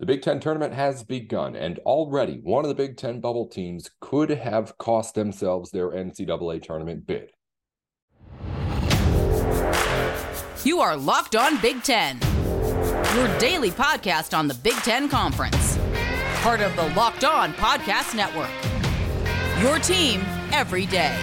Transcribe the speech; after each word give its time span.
The 0.00 0.06
Big 0.06 0.22
Ten 0.22 0.38
tournament 0.38 0.74
has 0.74 1.02
begun, 1.02 1.56
and 1.56 1.80
already 1.80 2.38
one 2.44 2.64
of 2.64 2.68
the 2.68 2.74
Big 2.76 2.96
Ten 2.96 3.18
bubble 3.18 3.48
teams 3.48 3.90
could 4.00 4.30
have 4.30 4.78
cost 4.78 5.16
themselves 5.16 5.72
their 5.72 5.90
NCAA 5.90 6.62
tournament 6.62 7.04
bid. 7.04 7.32
You 10.64 10.78
are 10.78 10.96
Locked 10.96 11.34
On 11.34 11.60
Big 11.60 11.82
Ten, 11.82 12.20
your 13.16 13.38
daily 13.38 13.72
podcast 13.72 14.38
on 14.38 14.46
the 14.46 14.54
Big 14.54 14.76
Ten 14.84 15.08
Conference, 15.08 15.76
part 16.42 16.60
of 16.60 16.76
the 16.76 16.88
Locked 16.94 17.24
On 17.24 17.52
Podcast 17.54 18.14
Network. 18.14 18.50
Your 19.60 19.80
team 19.80 20.20
every 20.52 20.86
day. 20.86 21.18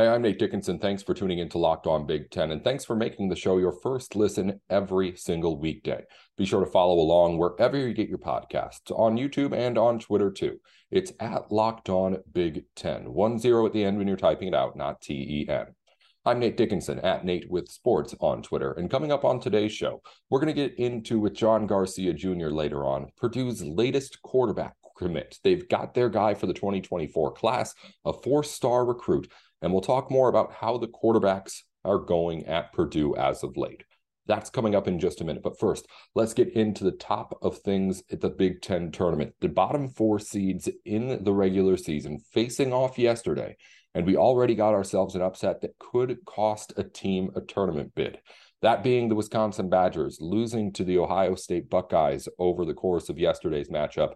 Hey, 0.00 0.08
I'm 0.08 0.22
Nate 0.22 0.38
Dickinson. 0.38 0.78
Thanks 0.78 1.02
for 1.02 1.12
tuning 1.12 1.40
in 1.40 1.50
to 1.50 1.58
Locked 1.58 1.86
On 1.86 2.06
Big 2.06 2.30
Ten, 2.30 2.52
and 2.52 2.64
thanks 2.64 2.86
for 2.86 2.96
making 2.96 3.28
the 3.28 3.36
show 3.36 3.58
your 3.58 3.78
first 3.82 4.16
listen 4.16 4.58
every 4.70 5.14
single 5.14 5.60
weekday. 5.60 6.02
Be 6.38 6.46
sure 6.46 6.64
to 6.64 6.70
follow 6.70 6.94
along 6.94 7.36
wherever 7.36 7.76
you 7.76 7.92
get 7.92 8.08
your 8.08 8.16
podcasts 8.16 8.90
on 8.92 9.18
YouTube 9.18 9.54
and 9.54 9.76
on 9.76 9.98
Twitter 9.98 10.30
too. 10.30 10.56
It's 10.90 11.12
at 11.20 11.52
Locked 11.52 11.90
On 11.90 12.16
Big 12.32 12.64
Ten, 12.74 13.12
one 13.12 13.38
zero 13.38 13.66
at 13.66 13.74
the 13.74 13.84
end 13.84 13.98
when 13.98 14.08
you're 14.08 14.16
typing 14.16 14.48
it 14.48 14.54
out, 14.54 14.74
not 14.74 15.02
T 15.02 15.12
E 15.12 15.52
N. 15.52 15.66
I'm 16.24 16.38
Nate 16.38 16.56
Dickinson 16.56 17.00
at 17.00 17.26
Nate 17.26 17.50
with 17.50 17.68
Sports 17.68 18.14
on 18.20 18.42
Twitter. 18.42 18.72
And 18.72 18.90
coming 18.90 19.12
up 19.12 19.26
on 19.26 19.38
today's 19.38 19.72
show, 19.72 20.00
we're 20.30 20.40
going 20.40 20.54
to 20.54 20.68
get 20.68 20.78
into 20.78 21.18
with 21.18 21.34
John 21.34 21.66
Garcia 21.66 22.14
Jr. 22.14 22.48
later 22.48 22.86
on, 22.86 23.10
Purdue's 23.18 23.62
latest 23.62 24.22
quarterback 24.22 24.76
commit. 24.96 25.38
They've 25.44 25.68
got 25.68 25.94
their 25.94 26.08
guy 26.08 26.34
for 26.34 26.46
the 26.46 26.54
2024 26.54 27.32
class, 27.32 27.74
a 28.06 28.14
four 28.14 28.44
star 28.44 28.86
recruit 28.86 29.30
and 29.62 29.72
we'll 29.72 29.82
talk 29.82 30.10
more 30.10 30.28
about 30.28 30.52
how 30.52 30.78
the 30.78 30.88
quarterbacks 30.88 31.62
are 31.84 31.98
going 31.98 32.46
at 32.46 32.72
Purdue 32.72 33.14
as 33.16 33.42
of 33.42 33.56
late. 33.56 33.84
That's 34.26 34.50
coming 34.50 34.74
up 34.74 34.86
in 34.86 35.00
just 35.00 35.20
a 35.20 35.24
minute. 35.24 35.42
But 35.42 35.58
first, 35.58 35.86
let's 36.14 36.34
get 36.34 36.52
into 36.52 36.84
the 36.84 36.92
top 36.92 37.38
of 37.42 37.58
things 37.58 38.02
at 38.12 38.20
the 38.20 38.30
Big 38.30 38.62
Ten 38.62 38.92
tournament. 38.92 39.34
The 39.40 39.48
bottom 39.48 39.88
four 39.88 40.18
seeds 40.18 40.68
in 40.84 41.24
the 41.24 41.32
regular 41.32 41.76
season 41.76 42.20
facing 42.32 42.72
off 42.72 42.98
yesterday. 42.98 43.56
And 43.94 44.06
we 44.06 44.16
already 44.16 44.54
got 44.54 44.74
ourselves 44.74 45.16
an 45.16 45.22
upset 45.22 45.62
that 45.62 45.78
could 45.80 46.18
cost 46.26 46.72
a 46.76 46.84
team 46.84 47.30
a 47.34 47.40
tournament 47.40 47.92
bid. 47.96 48.20
That 48.62 48.84
being 48.84 49.08
the 49.08 49.16
Wisconsin 49.16 49.68
Badgers 49.68 50.18
losing 50.20 50.72
to 50.74 50.84
the 50.84 50.98
Ohio 50.98 51.34
State 51.34 51.68
Buckeyes 51.68 52.28
over 52.38 52.64
the 52.64 52.74
course 52.74 53.08
of 53.08 53.18
yesterday's 53.18 53.70
matchup. 53.70 54.12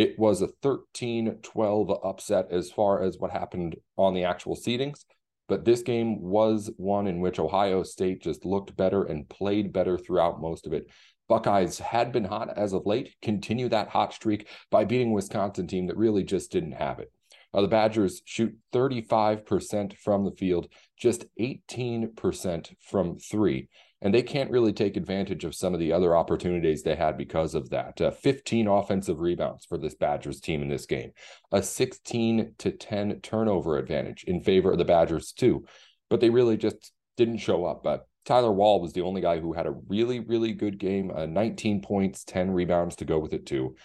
It 0.00 0.18
was 0.18 0.40
a 0.40 0.46
13 0.46 1.40
12 1.42 1.90
upset 2.02 2.46
as 2.50 2.70
far 2.70 3.02
as 3.02 3.18
what 3.18 3.32
happened 3.32 3.76
on 3.98 4.14
the 4.14 4.24
actual 4.24 4.56
seedings. 4.56 5.04
But 5.46 5.66
this 5.66 5.82
game 5.82 6.22
was 6.22 6.70
one 6.78 7.06
in 7.06 7.20
which 7.20 7.38
Ohio 7.38 7.82
State 7.82 8.22
just 8.22 8.46
looked 8.46 8.74
better 8.74 9.02
and 9.02 9.28
played 9.28 9.74
better 9.74 9.98
throughout 9.98 10.40
most 10.40 10.66
of 10.66 10.72
it. 10.72 10.86
Buckeyes 11.28 11.80
had 11.80 12.12
been 12.12 12.24
hot 12.24 12.48
as 12.56 12.72
of 12.72 12.86
late, 12.86 13.14
continue 13.20 13.68
that 13.68 13.90
hot 13.90 14.14
streak 14.14 14.48
by 14.70 14.86
beating 14.86 15.12
Wisconsin 15.12 15.66
team 15.66 15.86
that 15.88 15.98
really 15.98 16.24
just 16.24 16.50
didn't 16.50 16.72
have 16.72 16.98
it. 16.98 17.12
The 17.52 17.68
Badgers 17.68 18.22
shoot 18.24 18.56
35% 18.72 19.98
from 19.98 20.24
the 20.24 20.32
field, 20.32 20.68
just 20.96 21.26
18% 21.38 22.74
from 22.80 23.18
three 23.18 23.68
and 24.02 24.14
they 24.14 24.22
can't 24.22 24.50
really 24.50 24.72
take 24.72 24.96
advantage 24.96 25.44
of 25.44 25.54
some 25.54 25.74
of 25.74 25.80
the 25.80 25.92
other 25.92 26.16
opportunities 26.16 26.82
they 26.82 26.96
had 26.96 27.16
because 27.18 27.54
of 27.54 27.70
that. 27.70 28.00
Uh, 28.00 28.10
15 28.10 28.66
offensive 28.66 29.20
rebounds 29.20 29.64
for 29.66 29.76
this 29.76 29.94
Badgers 29.94 30.40
team 30.40 30.62
in 30.62 30.68
this 30.68 30.86
game, 30.86 31.12
a 31.52 31.62
16 31.62 32.54
to 32.58 32.70
10 32.70 33.20
turnover 33.20 33.76
advantage 33.76 34.24
in 34.24 34.40
favor 34.40 34.72
of 34.72 34.78
the 34.78 34.84
Badgers 34.84 35.32
too, 35.32 35.64
but 36.08 36.20
they 36.20 36.30
really 36.30 36.56
just 36.56 36.92
didn't 37.16 37.38
show 37.38 37.64
up. 37.66 37.82
But 37.82 38.06
Tyler 38.24 38.52
Wahl 38.52 38.80
was 38.80 38.92
the 38.92 39.02
only 39.02 39.20
guy 39.20 39.38
who 39.38 39.52
had 39.52 39.66
a 39.66 39.74
really, 39.88 40.20
really 40.20 40.52
good 40.52 40.78
game. 40.78 41.10
Uh, 41.14 41.26
19 41.26 41.82
points, 41.82 42.24
10 42.24 42.50
rebounds 42.50 42.96
to 42.96 43.04
go 43.04 43.18
with 43.18 43.32
it 43.32 43.46
too. 43.46 43.76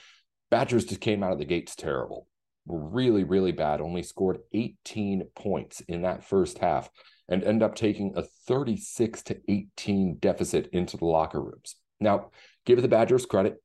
Badgers 0.49 0.85
just 0.85 1.01
came 1.01 1.23
out 1.23 1.33
of 1.33 1.39
the 1.39 1.45
gates 1.45 1.75
terrible, 1.75 2.27
really, 2.65 3.23
really 3.23 3.51
bad. 3.51 3.81
Only 3.81 4.03
scored 4.03 4.39
18 4.53 5.23
points 5.35 5.81
in 5.81 6.03
that 6.03 6.23
first 6.23 6.59
half 6.59 6.89
and 7.27 7.43
end 7.43 7.63
up 7.63 7.75
taking 7.75 8.13
a 8.15 8.23
36 8.47 9.23
to 9.23 9.37
18 9.47 10.17
deficit 10.19 10.69
into 10.71 10.97
the 10.97 11.05
locker 11.05 11.41
rooms. 11.41 11.75
Now, 11.99 12.31
give 12.65 12.81
the 12.81 12.87
Badgers 12.87 13.25
credit. 13.25 13.61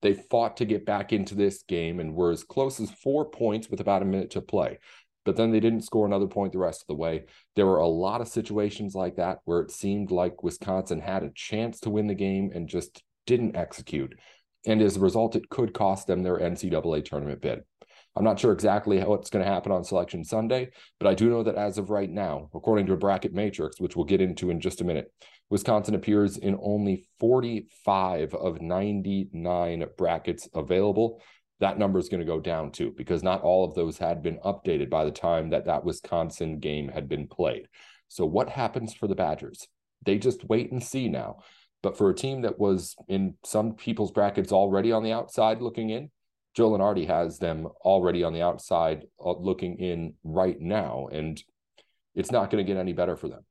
They 0.00 0.14
fought 0.14 0.56
to 0.56 0.64
get 0.64 0.84
back 0.84 1.12
into 1.12 1.34
this 1.34 1.62
game 1.62 2.00
and 2.00 2.14
were 2.14 2.32
as 2.32 2.42
close 2.42 2.80
as 2.80 2.90
four 2.90 3.24
points 3.30 3.68
with 3.68 3.80
about 3.80 4.02
a 4.02 4.06
minute 4.06 4.30
to 4.30 4.40
play. 4.40 4.78
But 5.24 5.36
then 5.36 5.52
they 5.52 5.60
didn't 5.60 5.84
score 5.84 6.04
another 6.04 6.26
point 6.26 6.52
the 6.52 6.58
rest 6.58 6.82
of 6.82 6.88
the 6.88 6.96
way. 6.96 7.26
There 7.54 7.66
were 7.66 7.78
a 7.78 7.86
lot 7.86 8.20
of 8.20 8.28
situations 8.28 8.94
like 8.94 9.16
that 9.16 9.38
where 9.44 9.60
it 9.60 9.70
seemed 9.70 10.10
like 10.10 10.42
Wisconsin 10.42 11.00
had 11.00 11.22
a 11.22 11.30
chance 11.34 11.78
to 11.80 11.90
win 11.90 12.08
the 12.08 12.14
game 12.14 12.50
and 12.52 12.68
just 12.68 13.02
didn't 13.26 13.54
execute. 13.54 14.18
And 14.66 14.82
as 14.82 14.96
a 14.96 15.00
result, 15.00 15.36
it 15.36 15.48
could 15.48 15.74
cost 15.74 16.08
them 16.08 16.22
their 16.22 16.38
NCAA 16.38 17.04
tournament 17.04 17.40
bid. 17.40 17.62
I'm 18.14 18.24
not 18.24 18.38
sure 18.38 18.52
exactly 18.52 19.00
what's 19.00 19.30
going 19.30 19.44
to 19.44 19.50
happen 19.50 19.72
on 19.72 19.84
Selection 19.84 20.22
Sunday, 20.22 20.70
but 21.00 21.08
I 21.08 21.14
do 21.14 21.30
know 21.30 21.42
that 21.44 21.54
as 21.54 21.78
of 21.78 21.88
right 21.88 22.10
now, 22.10 22.50
according 22.54 22.86
to 22.86 22.92
a 22.92 22.98
bracket 22.98 23.32
matrix, 23.32 23.80
which 23.80 23.96
we'll 23.96 24.04
get 24.04 24.20
into 24.20 24.50
in 24.50 24.60
just 24.60 24.82
a 24.82 24.84
minute, 24.84 25.10
Wisconsin 25.48 25.94
appears 25.94 26.36
in 26.36 26.58
only 26.62 27.06
45 27.20 28.34
of 28.34 28.60
99 28.60 29.86
brackets 29.96 30.48
available. 30.54 31.22
That 31.60 31.78
number 31.78 31.98
is 31.98 32.08
going 32.08 32.20
to 32.20 32.26
go 32.26 32.40
down 32.40 32.72
too, 32.72 32.92
because 32.96 33.22
not 33.22 33.42
all 33.42 33.64
of 33.64 33.74
those 33.74 33.96
had 33.96 34.22
been 34.22 34.38
updated 34.44 34.90
by 34.90 35.04
the 35.04 35.10
time 35.10 35.50
that 35.50 35.66
that 35.66 35.84
Wisconsin 35.84 36.58
game 36.58 36.88
had 36.88 37.08
been 37.08 37.28
played. 37.28 37.68
So, 38.08 38.26
what 38.26 38.50
happens 38.50 38.92
for 38.92 39.06
the 39.06 39.14
Badgers? 39.14 39.68
They 40.04 40.18
just 40.18 40.44
wait 40.44 40.70
and 40.70 40.82
see 40.82 41.08
now. 41.08 41.38
But 41.82 41.96
for 41.96 42.10
a 42.10 42.14
team 42.14 42.42
that 42.42 42.58
was 42.58 42.94
in 43.08 43.34
some 43.44 43.74
people's 43.74 44.12
brackets 44.12 44.52
already 44.52 44.92
on 44.92 45.02
the 45.02 45.12
outside 45.12 45.60
looking 45.62 45.90
in, 45.90 46.10
Joe 46.54 46.70
Lunardi 46.70 47.06
has 47.06 47.38
them 47.38 47.66
already 47.82 48.24
on 48.24 48.32
the 48.32 48.42
outside 48.42 49.04
uh, 49.24 49.32
looking 49.32 49.78
in 49.78 50.14
right 50.22 50.60
now, 50.60 51.08
and 51.10 51.42
it's 52.14 52.30
not 52.30 52.50
going 52.50 52.64
to 52.64 52.70
get 52.70 52.78
any 52.78 52.92
better 52.92 53.16
for 53.16 53.28
them. 53.28 53.44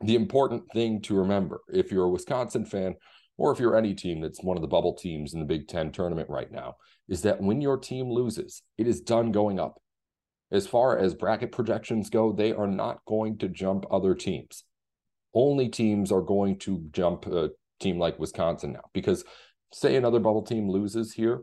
The 0.00 0.14
important 0.14 0.64
thing 0.72 1.00
to 1.02 1.16
remember 1.16 1.60
if 1.72 1.90
you're 1.90 2.04
a 2.04 2.10
Wisconsin 2.10 2.64
fan 2.64 2.94
or 3.36 3.52
if 3.52 3.58
you're 3.58 3.76
any 3.76 3.94
team 3.94 4.20
that's 4.20 4.42
one 4.42 4.56
of 4.56 4.60
the 4.60 4.68
bubble 4.68 4.94
teams 4.94 5.34
in 5.34 5.40
the 5.40 5.46
Big 5.46 5.66
Ten 5.66 5.90
tournament 5.90 6.30
right 6.30 6.50
now 6.50 6.76
is 7.08 7.22
that 7.22 7.40
when 7.40 7.60
your 7.60 7.76
team 7.76 8.10
loses, 8.10 8.62
it 8.76 8.86
is 8.86 9.00
done 9.00 9.32
going 9.32 9.58
up. 9.58 9.80
As 10.52 10.66
far 10.66 10.96
as 10.96 11.14
bracket 11.14 11.50
projections 11.50 12.10
go, 12.10 12.32
they 12.32 12.52
are 12.52 12.66
not 12.68 13.04
going 13.06 13.38
to 13.38 13.48
jump 13.48 13.84
other 13.90 14.14
teams. 14.14 14.64
Only 15.34 15.68
teams 15.68 16.12
are 16.12 16.22
going 16.22 16.58
to 16.60 16.86
jump 16.92 17.26
a 17.26 17.50
team 17.80 17.98
like 17.98 18.18
Wisconsin 18.18 18.72
now 18.72 18.84
because 18.92 19.24
say 19.72 19.96
another 19.96 20.20
bubble 20.20 20.42
team 20.42 20.68
loses 20.68 21.12
here 21.12 21.42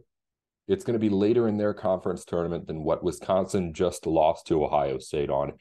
it's 0.68 0.84
going 0.84 0.94
to 0.94 1.00
be 1.00 1.10
later 1.10 1.48
in 1.48 1.58
their 1.58 1.74
conference 1.74 2.26
tournament 2.26 2.68
than 2.68 2.84
what 2.84 3.04
Wisconsin 3.04 3.74
just 3.74 4.06
lost 4.06 4.48
to 4.48 4.64
Ohio 4.64 4.98
State 4.98 5.30
on. 5.30 5.54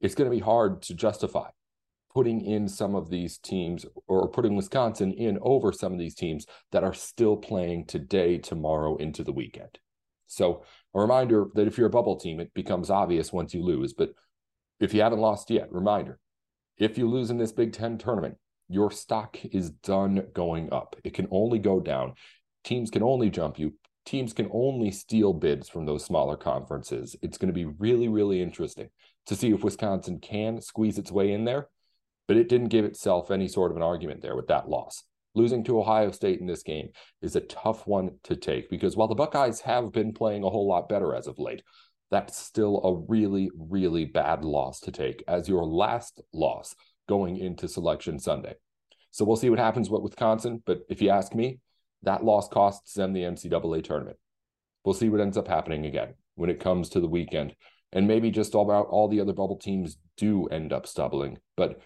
It's 0.00 0.14
going 0.14 0.30
to 0.30 0.36
be 0.36 0.42
hard 0.42 0.82
to 0.82 0.94
justify 0.94 1.48
putting 2.12 2.40
in 2.40 2.68
some 2.68 2.94
of 2.94 3.08
these 3.08 3.38
teams 3.38 3.86
or 4.08 4.28
putting 4.28 4.56
Wisconsin 4.56 5.12
in 5.12 5.38
over 5.42 5.72
some 5.72 5.92
of 5.92 5.98
these 5.98 6.14
teams 6.14 6.46
that 6.72 6.84
are 6.84 6.94
still 6.94 7.36
playing 7.36 7.86
today, 7.86 8.38
tomorrow, 8.38 8.96
into 8.96 9.22
the 9.22 9.32
weekend. 9.32 9.78
So, 10.26 10.64
a 10.94 11.00
reminder 11.00 11.46
that 11.54 11.66
if 11.66 11.78
you're 11.78 11.86
a 11.86 11.90
bubble 11.90 12.16
team, 12.16 12.40
it 12.40 12.52
becomes 12.52 12.90
obvious 12.90 13.32
once 13.32 13.54
you 13.54 13.62
lose. 13.62 13.92
But 13.92 14.10
if 14.80 14.92
you 14.92 15.02
haven't 15.02 15.20
lost 15.20 15.50
yet, 15.50 15.72
reminder 15.72 16.18
if 16.78 16.98
you 16.98 17.08
lose 17.08 17.30
in 17.30 17.38
this 17.38 17.52
Big 17.52 17.72
Ten 17.72 17.98
tournament, 17.98 18.36
your 18.68 18.90
stock 18.90 19.38
is 19.44 19.70
done 19.70 20.26
going 20.32 20.72
up. 20.72 20.96
It 21.04 21.14
can 21.14 21.28
only 21.30 21.58
go 21.58 21.80
down. 21.80 22.14
Teams 22.64 22.90
can 22.90 23.02
only 23.02 23.30
jump 23.30 23.58
you 23.58 23.74
teams 24.10 24.32
can 24.32 24.48
only 24.52 24.90
steal 24.90 25.32
bids 25.32 25.68
from 25.68 25.86
those 25.86 26.04
smaller 26.04 26.36
conferences. 26.36 27.14
It's 27.22 27.38
going 27.38 27.48
to 27.48 27.54
be 27.54 27.64
really, 27.64 28.08
really 28.08 28.42
interesting 28.42 28.88
to 29.26 29.36
see 29.36 29.52
if 29.52 29.62
Wisconsin 29.62 30.18
can 30.18 30.60
squeeze 30.60 30.98
its 30.98 31.12
way 31.12 31.32
in 31.32 31.44
there, 31.44 31.68
but 32.26 32.36
it 32.36 32.48
didn't 32.48 32.68
give 32.68 32.84
itself 32.84 33.30
any 33.30 33.46
sort 33.46 33.70
of 33.70 33.76
an 33.76 33.84
argument 33.84 34.20
there 34.20 34.34
with 34.34 34.48
that 34.48 34.68
loss. 34.68 35.04
Losing 35.36 35.62
to 35.62 35.78
Ohio 35.78 36.10
State 36.10 36.40
in 36.40 36.46
this 36.46 36.64
game 36.64 36.88
is 37.22 37.36
a 37.36 37.40
tough 37.40 37.86
one 37.86 38.16
to 38.24 38.34
take 38.34 38.68
because 38.68 38.96
while 38.96 39.06
the 39.06 39.14
Buckeyes 39.14 39.60
have 39.60 39.92
been 39.92 40.12
playing 40.12 40.42
a 40.42 40.50
whole 40.50 40.66
lot 40.66 40.88
better 40.88 41.14
as 41.14 41.28
of 41.28 41.38
late, 41.38 41.62
that's 42.10 42.36
still 42.36 42.82
a 42.82 43.06
really, 43.08 43.48
really 43.56 44.06
bad 44.06 44.44
loss 44.44 44.80
to 44.80 44.90
take 44.90 45.22
as 45.28 45.48
your 45.48 45.64
last 45.64 46.20
loss 46.32 46.74
going 47.08 47.36
into 47.36 47.68
Selection 47.68 48.18
Sunday. 48.18 48.56
So 49.12 49.24
we'll 49.24 49.36
see 49.36 49.50
what 49.50 49.60
happens 49.60 49.88
with 49.88 50.02
Wisconsin. 50.02 50.64
But 50.66 50.80
if 50.88 51.00
you 51.00 51.10
ask 51.10 51.32
me, 51.32 51.60
that 52.02 52.24
loss 52.24 52.48
costs 52.48 52.94
them 52.94 53.12
the 53.12 53.22
NCAA 53.22 53.84
tournament. 53.84 54.16
We'll 54.84 54.94
see 54.94 55.08
what 55.08 55.20
ends 55.20 55.36
up 55.36 55.48
happening 55.48 55.86
again 55.86 56.14
when 56.34 56.50
it 56.50 56.60
comes 56.60 56.88
to 56.90 57.00
the 57.00 57.08
weekend. 57.08 57.54
And 57.92 58.06
maybe 58.06 58.30
just 58.30 58.54
all 58.54 58.64
about 58.64 58.86
all 58.86 59.08
the 59.08 59.20
other 59.20 59.32
bubble 59.32 59.58
teams 59.58 59.98
do 60.16 60.46
end 60.46 60.72
up 60.72 60.86
stumbling. 60.86 61.38
But 61.56 61.80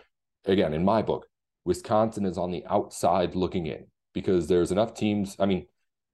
again, 0.45 0.75
in 0.75 0.85
my 0.85 1.03
book, 1.03 1.27
Wisconsin 1.65 2.27
is 2.27 2.39
on 2.39 2.51
the 2.51 2.65
outside 2.69 3.35
looking 3.35 3.67
in 3.67 3.87
because 4.13 4.47
there's 4.47 4.71
enough 4.71 4.95
teams. 4.95 5.35
I 5.39 5.47
mean, 5.47 5.67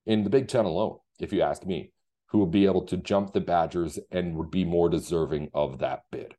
in 0.07 0.25
the 0.25 0.31
Big 0.31 0.49
Ten 0.49 0.65
alone, 0.65 0.99
if 1.19 1.33
you 1.33 1.43
ask 1.43 1.67
me, 1.67 1.93
who 2.31 2.39
will 2.39 2.47
be 2.47 2.65
able 2.65 2.83
to 2.83 2.97
jump 2.97 3.33
the 3.33 3.41
Badgers 3.41 3.99
and 4.11 4.37
would 4.37 4.51
be 4.51 4.65
more 4.65 4.89
deserving 4.89 5.51
of 5.53 5.81
that 5.81 6.03
bid. 6.13 6.35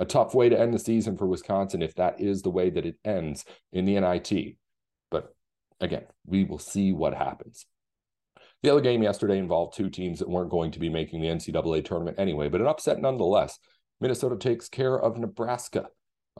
A 0.00 0.04
tough 0.04 0.34
way 0.34 0.48
to 0.48 0.58
end 0.58 0.74
the 0.74 0.78
season 0.78 1.16
for 1.16 1.26
Wisconsin 1.26 1.82
if 1.82 1.94
that 1.94 2.20
is 2.20 2.42
the 2.42 2.50
way 2.50 2.68
that 2.70 2.84
it 2.84 2.96
ends 3.04 3.44
in 3.72 3.84
the 3.84 3.98
NIT. 4.00 4.56
Again, 5.84 6.04
we 6.24 6.44
will 6.44 6.58
see 6.58 6.94
what 6.94 7.12
happens. 7.12 7.66
The 8.62 8.70
other 8.70 8.80
game 8.80 9.02
yesterday 9.02 9.36
involved 9.36 9.76
two 9.76 9.90
teams 9.90 10.18
that 10.18 10.30
weren't 10.30 10.50
going 10.50 10.70
to 10.70 10.78
be 10.78 10.88
making 10.88 11.20
the 11.20 11.28
NCAA 11.28 11.84
tournament 11.84 12.18
anyway, 12.18 12.48
but 12.48 12.62
an 12.62 12.66
upset 12.66 13.02
nonetheless. 13.02 13.58
Minnesota 14.00 14.36
takes 14.36 14.66
care 14.70 14.98
of 14.98 15.18
Nebraska. 15.18 15.88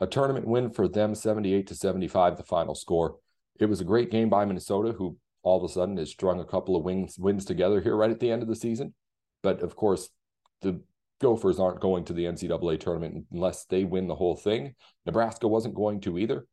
A 0.01 0.07
tournament 0.07 0.47
win 0.47 0.71
for 0.71 0.87
them, 0.87 1.13
78 1.13 1.67
to 1.67 1.75
75, 1.75 2.37
the 2.37 2.43
final 2.43 2.73
score. 2.73 3.17
It 3.59 3.67
was 3.67 3.81
a 3.81 3.85
great 3.85 4.09
game 4.09 4.29
by 4.29 4.45
Minnesota, 4.45 4.93
who 4.93 5.17
all 5.43 5.63
of 5.63 5.69
a 5.69 5.71
sudden 5.71 5.97
has 5.97 6.09
strung 6.09 6.39
a 6.39 6.45
couple 6.45 6.75
of 6.75 6.83
wins 6.83 7.19
wins 7.19 7.45
together 7.45 7.79
here 7.81 7.95
right 7.95 8.09
at 8.09 8.19
the 8.19 8.31
end 8.31 8.41
of 8.41 8.47
the 8.47 8.55
season. 8.55 8.95
But 9.43 9.61
of 9.61 9.75
course, 9.75 10.09
the 10.61 10.81
Gophers 11.21 11.59
aren't 11.59 11.79
going 11.79 12.05
to 12.05 12.13
the 12.13 12.25
NCAA 12.25 12.79
tournament 12.79 13.25
unless 13.31 13.65
they 13.65 13.83
win 13.83 14.07
the 14.07 14.15
whole 14.15 14.35
thing. 14.35 14.73
Nebraska 15.05 15.47
wasn't 15.47 15.75
going 15.75 16.01
to 16.01 16.17
either. 16.17 16.47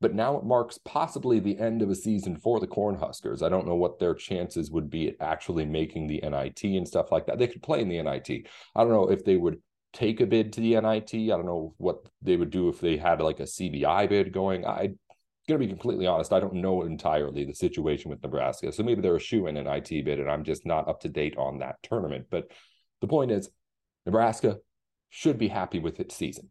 But 0.00 0.14
now 0.14 0.36
it 0.36 0.44
marks 0.44 0.78
possibly 0.84 1.40
the 1.40 1.58
end 1.58 1.80
of 1.80 1.88
a 1.88 1.94
season 1.94 2.36
for 2.36 2.60
the 2.60 2.66
Cornhuskers. 2.66 3.42
I 3.42 3.48
don't 3.48 3.66
know 3.66 3.76
what 3.76 3.98
their 3.98 4.14
chances 4.14 4.70
would 4.70 4.90
be 4.90 5.08
at 5.08 5.16
actually 5.20 5.64
making 5.64 6.06
the 6.06 6.20
NIT 6.22 6.62
and 6.64 6.86
stuff 6.86 7.10
like 7.10 7.26
that. 7.26 7.38
They 7.38 7.46
could 7.46 7.62
play 7.62 7.80
in 7.80 7.88
the 7.88 8.02
NIT. 8.02 8.46
I 8.74 8.82
don't 8.82 8.92
know 8.92 9.10
if 9.10 9.24
they 9.24 9.36
would 9.36 9.62
take 9.92 10.20
a 10.20 10.26
bid 10.26 10.52
to 10.54 10.60
the 10.60 10.80
NIT. 10.80 11.14
I 11.14 11.36
don't 11.36 11.46
know 11.46 11.74
what 11.78 12.06
they 12.20 12.36
would 12.36 12.50
do 12.50 12.68
if 12.68 12.80
they 12.80 12.96
had 12.96 13.20
like 13.20 13.40
a 13.40 13.44
CBI 13.44 14.08
bid 14.08 14.32
going. 14.32 14.66
I 14.66 14.94
going 15.48 15.60
to 15.60 15.66
be 15.66 15.70
completely 15.70 16.06
honest, 16.06 16.32
I 16.32 16.40
don't 16.40 16.54
know 16.54 16.82
entirely 16.82 17.44
the 17.44 17.54
situation 17.54 18.10
with 18.10 18.22
Nebraska. 18.22 18.72
So 18.72 18.82
maybe 18.82 19.02
they're 19.02 19.16
a 19.16 19.20
shoe 19.20 19.46
in 19.46 19.56
an 19.56 19.66
IT 19.66 19.90
bid, 20.04 20.18
and 20.18 20.30
I'm 20.30 20.44
just 20.44 20.64
not 20.64 20.88
up 20.88 21.00
to 21.00 21.08
date 21.08 21.36
on 21.36 21.58
that 21.58 21.76
tournament. 21.82 22.26
But 22.30 22.50
the 23.00 23.06
point 23.06 23.30
is, 23.30 23.50
Nebraska 24.06 24.58
should 25.10 25.38
be 25.38 25.48
happy 25.48 25.78
with 25.78 26.00
its 26.00 26.16
season. 26.16 26.48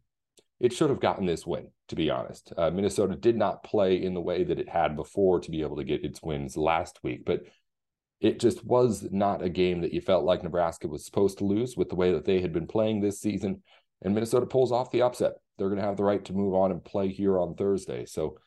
It 0.60 0.72
should 0.72 0.90
have 0.90 1.00
gotten 1.00 1.26
this 1.26 1.46
win, 1.46 1.68
to 1.88 1.96
be 1.96 2.10
honest. 2.10 2.52
Uh, 2.56 2.70
Minnesota 2.70 3.16
did 3.16 3.36
not 3.36 3.64
play 3.64 4.02
in 4.02 4.14
the 4.14 4.20
way 4.20 4.44
that 4.44 4.58
it 4.58 4.68
had 4.68 4.96
before 4.96 5.40
to 5.40 5.50
be 5.50 5.62
able 5.62 5.76
to 5.76 5.84
get 5.84 6.04
its 6.04 6.22
wins 6.22 6.56
last 6.56 7.00
week, 7.02 7.24
but 7.24 7.42
it 8.20 8.40
just 8.40 8.64
was 8.64 9.06
not 9.10 9.42
a 9.42 9.48
game 9.48 9.82
that 9.82 9.92
you 9.92 10.00
felt 10.00 10.24
like 10.24 10.42
Nebraska 10.42 10.88
was 10.88 11.04
supposed 11.04 11.38
to 11.38 11.44
lose 11.44 11.76
with 11.76 11.88
the 11.88 11.96
way 11.96 12.12
that 12.12 12.24
they 12.24 12.40
had 12.40 12.52
been 12.52 12.66
playing 12.66 13.00
this 13.00 13.20
season. 13.20 13.62
And 14.02 14.14
Minnesota 14.14 14.46
pulls 14.46 14.72
off 14.72 14.90
the 14.90 15.02
upset. 15.02 15.32
They're 15.58 15.68
going 15.68 15.80
to 15.80 15.86
have 15.86 15.96
the 15.96 16.04
right 16.04 16.24
to 16.24 16.32
move 16.32 16.54
on 16.54 16.70
and 16.70 16.82
play 16.82 17.08
here 17.08 17.38
on 17.38 17.54
Thursday. 17.54 18.06
So 18.06 18.38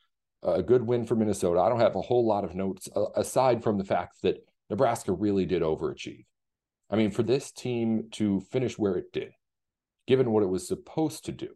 a 0.44 0.64
good 0.64 0.82
win 0.82 1.06
for 1.06 1.16
Minnesota. 1.16 1.60
I 1.60 1.70
don't 1.70 1.80
have 1.80 1.96
a 1.96 2.02
whole 2.02 2.26
lot 2.26 2.44
of 2.44 2.56
notes 2.56 2.88
aside 3.16 3.64
from 3.64 3.78
the 3.78 3.84
fact 3.84 4.22
that 4.24 4.38
Nebraska 4.70 5.12
really 5.12 5.46
did 5.46 5.62
overachieve. 5.62 6.26
I 6.90 6.96
mean, 6.96 7.12
for 7.12 7.24
this 7.24 7.52
team 7.52 8.08
to 8.14 8.40
finish 8.40 8.78
where 8.78 8.96
it 8.96 9.12
did, 9.12 9.32
given 10.08 10.32
what 10.32 10.44
it 10.44 10.48
was 10.50 10.68
supposed 10.68 11.26
to 11.26 11.32
do, 11.32 11.50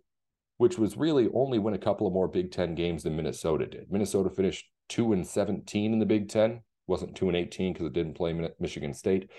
which 0.62 0.78
was 0.78 0.96
really 0.96 1.28
only 1.34 1.58
win 1.58 1.74
a 1.74 1.80
couple 1.80 2.06
of 2.06 2.13
more 2.13 2.28
Big 2.28 2.52
Ten 2.52 2.75
games 2.75 3.02
than 3.02 3.16
Minnesota 3.16 3.66
did. 3.66 3.92
Minnesota 3.92 4.30
finished 4.30 4.69
two 4.90 5.12
and 5.12 5.25
seventeen 5.25 5.92
in 5.92 5.98
the 5.98 6.06
Big 6.06 6.30
Ten, 6.30 6.62
wasn't 6.86 7.16
two 7.16 7.30
and 7.30 7.36
eighteen 7.36 7.74
because 7.74 7.88
it 7.88 7.94
didn't 7.94 8.13
play 8.13 8.31
Michigan 8.60 8.94
State, 8.94 9.31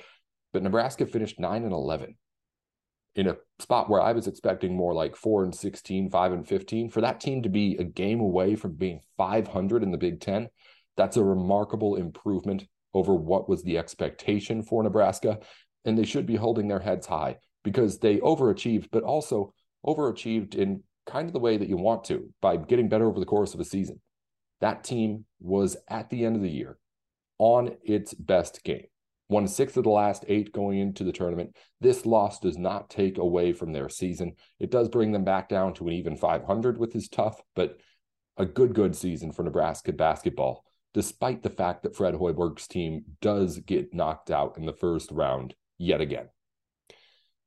but 0.52 0.64
Nebraska 0.64 1.06
finished 1.06 1.38
nine 1.38 1.62
and 1.62 1.72
eleven 1.72 2.16
in 3.14 3.28
a 3.28 3.36
spot 3.60 3.88
where 3.88 4.00
I 4.00 4.10
was 4.10 4.26
expecting 4.26 4.74
more 4.74 4.94
like 4.94 5.14
four 5.14 5.44
and 5.44 5.54
16, 5.54 6.10
five 6.10 6.32
and 6.32 6.44
15. 6.44 6.88
For 6.88 7.00
that 7.02 7.20
team 7.20 7.44
to 7.44 7.48
be 7.48 7.76
a 7.76 7.84
game 7.84 8.18
away 8.18 8.56
from 8.56 8.72
being 8.72 8.98
500 9.16 9.84
in 9.84 9.92
the 9.92 9.98
Big 9.98 10.20
Ten, 10.20 10.48
that's 10.96 11.16
a 11.16 11.22
remarkable 11.22 11.94
improvement 11.94 12.64
over 12.94 13.14
what 13.14 13.48
was 13.48 13.62
the 13.62 13.78
expectation 13.78 14.60
for 14.60 14.82
Nebraska. 14.82 15.38
And 15.84 15.96
they 15.96 16.04
should 16.04 16.26
be 16.26 16.36
holding 16.36 16.66
their 16.66 16.80
heads 16.80 17.06
high 17.06 17.36
because 17.62 18.00
they 18.00 18.16
overachieved, 18.16 18.88
but 18.90 19.04
also 19.04 19.54
overachieved 19.86 20.56
in 20.56 20.82
kind 21.06 21.26
of 21.28 21.32
the 21.32 21.38
way 21.38 21.56
that 21.56 21.68
you 21.68 21.76
want 21.76 22.04
to 22.04 22.32
by 22.40 22.56
getting 22.56 22.88
better 22.88 23.06
over 23.06 23.20
the 23.20 23.26
course 23.26 23.54
of 23.54 23.60
a 23.60 23.64
season. 23.64 24.00
That 24.60 24.84
team 24.84 25.24
was 25.40 25.76
at 25.88 26.10
the 26.10 26.24
end 26.24 26.36
of 26.36 26.42
the 26.42 26.50
year 26.50 26.78
on 27.38 27.76
its 27.82 28.14
best 28.14 28.62
game 28.62 28.86
won 29.32 29.48
six 29.48 29.76
of 29.76 29.84
the 29.84 29.90
last 29.90 30.24
eight 30.28 30.52
going 30.52 30.78
into 30.78 31.02
the 31.02 31.10
tournament. 31.10 31.56
This 31.80 32.06
loss 32.06 32.38
does 32.38 32.58
not 32.58 32.90
take 32.90 33.18
away 33.18 33.52
from 33.52 33.72
their 33.72 33.88
season. 33.88 34.34
It 34.60 34.70
does 34.70 34.88
bring 34.88 35.10
them 35.10 35.24
back 35.24 35.48
down 35.48 35.74
to 35.74 35.88
an 35.88 35.94
even 35.94 36.16
500 36.16 36.78
with 36.78 36.92
his 36.92 37.08
tough, 37.08 37.40
but 37.56 37.78
a 38.36 38.44
good, 38.44 38.74
good 38.74 38.94
season 38.94 39.32
for 39.32 39.42
Nebraska 39.42 39.92
basketball, 39.92 40.64
despite 40.94 41.42
the 41.42 41.50
fact 41.50 41.82
that 41.82 41.96
Fred 41.96 42.14
Hoiberg's 42.14 42.68
team 42.68 43.04
does 43.20 43.58
get 43.58 43.94
knocked 43.94 44.30
out 44.30 44.56
in 44.58 44.66
the 44.66 44.72
first 44.72 45.10
round 45.10 45.54
yet 45.78 46.00
again. 46.00 46.28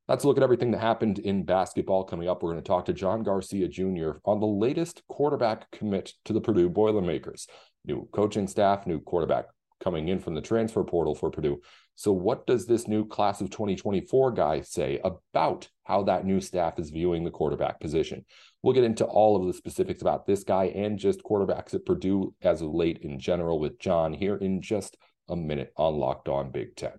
Let's 0.07 0.23
look 0.23 0.37
at 0.37 0.43
everything 0.43 0.69
that 0.71 0.81
happened 0.81 1.17
in 1.17 1.45
basketball 1.45 2.03
coming 2.03 2.29
up. 2.29 2.43
We're 2.43 2.51
going 2.51 2.61
to 2.61 2.67
talk 2.67 2.85
to 2.85 2.93
John 2.93 3.23
Garcia 3.23 3.67
Jr. 3.67 4.11
on 4.23 4.39
the 4.39 4.45
latest 4.45 5.01
quarterback 5.09 5.71
commit 5.71 6.13
to 6.25 6.33
the 6.33 6.41
Purdue 6.41 6.69
Boilermakers. 6.69 7.47
New 7.85 8.07
coaching 8.11 8.47
staff, 8.47 8.85
new 8.85 8.99
quarterback 8.99 9.45
coming 9.83 10.09
in 10.09 10.19
from 10.19 10.35
the 10.35 10.41
transfer 10.41 10.83
portal 10.83 11.15
for 11.15 11.31
Purdue. 11.31 11.59
So, 11.95 12.11
what 12.11 12.45
does 12.45 12.67
this 12.67 12.87
new 12.87 13.07
class 13.07 13.41
of 13.41 13.49
2024 13.49 14.33
guy 14.33 14.61
say 14.61 14.99
about 15.03 15.67
how 15.85 16.03
that 16.03 16.23
new 16.23 16.39
staff 16.39 16.77
is 16.77 16.91
viewing 16.91 17.23
the 17.23 17.31
quarterback 17.31 17.79
position? 17.79 18.25
We'll 18.61 18.75
get 18.75 18.83
into 18.83 19.05
all 19.05 19.35
of 19.35 19.47
the 19.47 19.53
specifics 19.53 20.03
about 20.03 20.27
this 20.27 20.43
guy 20.43 20.65
and 20.65 20.99
just 20.99 21.23
quarterbacks 21.23 21.73
at 21.73 21.85
Purdue 21.85 22.35
as 22.43 22.61
of 22.61 22.69
late 22.69 22.99
in 22.99 23.19
general 23.19 23.59
with 23.59 23.79
John 23.79 24.13
here 24.13 24.35
in 24.35 24.61
just 24.61 24.97
a 25.29 25.35
minute 25.35 25.73
on 25.77 25.95
Locked 25.95 26.29
On 26.29 26.51
Big 26.51 26.75
Ten. 26.75 26.93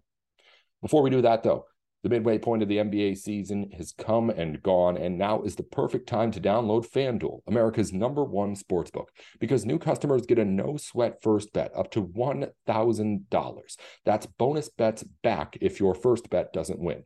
Before 0.82 1.02
we 1.02 1.10
do 1.10 1.22
that, 1.22 1.44
though, 1.44 1.66
the 2.02 2.08
midway 2.08 2.38
point 2.38 2.62
of 2.62 2.68
the 2.68 2.76
NBA 2.76 3.16
season 3.16 3.70
has 3.76 3.92
come 3.92 4.30
and 4.30 4.62
gone, 4.62 4.96
and 4.96 5.18
now 5.18 5.42
is 5.42 5.56
the 5.56 5.62
perfect 5.62 6.08
time 6.08 6.30
to 6.32 6.40
download 6.40 6.88
FanDuel, 6.88 7.40
America's 7.46 7.92
number 7.92 8.24
one 8.24 8.54
sportsbook, 8.54 9.06
because 9.40 9.66
new 9.66 9.78
customers 9.78 10.26
get 10.26 10.38
a 10.38 10.44
no 10.44 10.76
sweat 10.76 11.22
first 11.22 11.52
bet 11.52 11.72
up 11.76 11.90
to 11.92 12.04
$1,000. 12.04 13.76
That's 14.04 14.26
bonus 14.26 14.68
bets 14.68 15.04
back 15.22 15.58
if 15.60 15.80
your 15.80 15.94
first 15.94 16.30
bet 16.30 16.52
doesn't 16.52 16.80
win. 16.80 17.04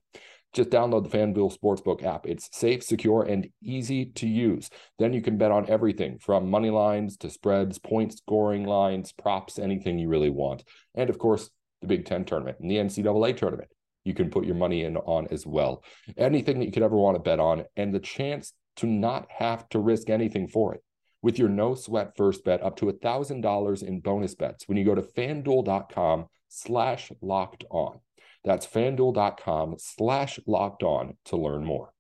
Just 0.53 0.71
download 0.71 1.09
the 1.09 1.17
FanDuel 1.17 1.57
Sportsbook 1.57 2.03
app. 2.03 2.27
It's 2.27 2.49
safe, 2.53 2.83
secure, 2.83 3.23
and 3.23 3.49
easy 3.63 4.07
to 4.07 4.27
use. 4.27 4.69
Then 4.99 5.13
you 5.13 5.23
can 5.23 5.39
bet 5.39 5.53
on 5.53 5.71
everything 5.71 6.19
from 6.19 6.51
money 6.51 6.71
lines 6.71 7.17
to 7.19 7.31
spreads, 7.31 7.79
point 7.79 8.19
scoring 8.19 8.65
lines, 8.65 9.13
props, 9.13 9.61
anything 9.61 9.99
you 10.01 10.09
really 10.09 10.31
want. 10.31 10.65
And 10.97 11.09
of 11.09 11.19
course, 11.19 11.51
the 11.83 11.87
Big 11.87 12.05
Ten 12.05 12.25
tournament 12.25 12.59
and 12.61 12.69
the 12.69 12.77
NCAA 12.77 13.37
tournament 13.37 13.71
you 14.05 14.15
can 14.15 14.31
put 14.31 14.47
your 14.47 14.55
money 14.55 14.85
in 14.85 14.97
on 14.97 15.27
as 15.31 15.47
well. 15.47 15.83
Anything 16.17 16.59
that 16.59 16.67
you 16.67 16.73
could 16.73 16.83
ever 16.83 16.97
want 16.97 17.17
to 17.17 17.23
bet 17.23 17.41
on, 17.41 17.65
and 17.77 17.95
the 17.95 18.01
chance 18.01 18.53
to 18.77 18.87
not 18.87 19.27
have 19.31 19.69
to 19.71 19.79
risk 19.79 20.09
anything 20.11 20.49
for 20.49 20.75
it 20.75 20.83
with 21.23 21.39
your 21.39 21.49
no 21.49 21.75
sweat 21.75 22.17
first 22.17 22.45
bet 22.45 22.63
up 22.63 22.77
to 22.77 22.89
a 22.89 22.95
thousand 22.95 23.43
dollars 23.43 23.83
in 23.83 24.01
bonus 24.01 24.35
bets 24.35 24.67
when 24.67 24.79
you 24.79 24.85
go 24.85 24.95
to 24.95 25.03
fanduel.com 25.03 26.27
slash 26.49 27.13
locked 27.21 27.65
on. 27.71 28.01
That's 28.45 28.67
fanduel.com 28.67 29.77
slash 29.79 30.41
locked 30.47 30.83
on 30.83 31.17
to 31.27 31.37
learn 31.37 31.65
more. 31.65 31.93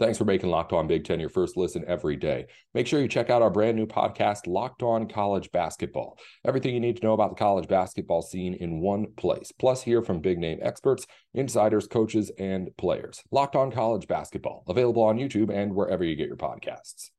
Thanks 0.00 0.16
for 0.16 0.24
making 0.24 0.48
Locked 0.48 0.72
On 0.72 0.86
Big 0.86 1.04
Ten 1.04 1.20
your 1.20 1.28
first 1.28 1.58
listen 1.58 1.84
every 1.86 2.16
day. 2.16 2.46
Make 2.72 2.86
sure 2.86 3.02
you 3.02 3.06
check 3.06 3.28
out 3.28 3.42
our 3.42 3.50
brand 3.50 3.76
new 3.76 3.84
podcast, 3.84 4.46
Locked 4.46 4.82
On 4.82 5.06
College 5.06 5.52
Basketball. 5.52 6.18
Everything 6.42 6.72
you 6.72 6.80
need 6.80 6.96
to 6.96 7.04
know 7.04 7.12
about 7.12 7.28
the 7.28 7.36
college 7.36 7.68
basketball 7.68 8.22
scene 8.22 8.54
in 8.54 8.80
one 8.80 9.08
place. 9.18 9.52
Plus, 9.52 9.82
hear 9.82 10.00
from 10.00 10.22
big 10.22 10.38
name 10.38 10.58
experts, 10.62 11.06
insiders, 11.34 11.86
coaches, 11.86 12.32
and 12.38 12.74
players. 12.78 13.22
Locked 13.30 13.56
On 13.56 13.70
College 13.70 14.08
Basketball, 14.08 14.64
available 14.66 15.02
on 15.02 15.18
YouTube 15.18 15.54
and 15.54 15.74
wherever 15.74 16.02
you 16.02 16.16
get 16.16 16.28
your 16.28 16.36
podcasts. 16.38 17.10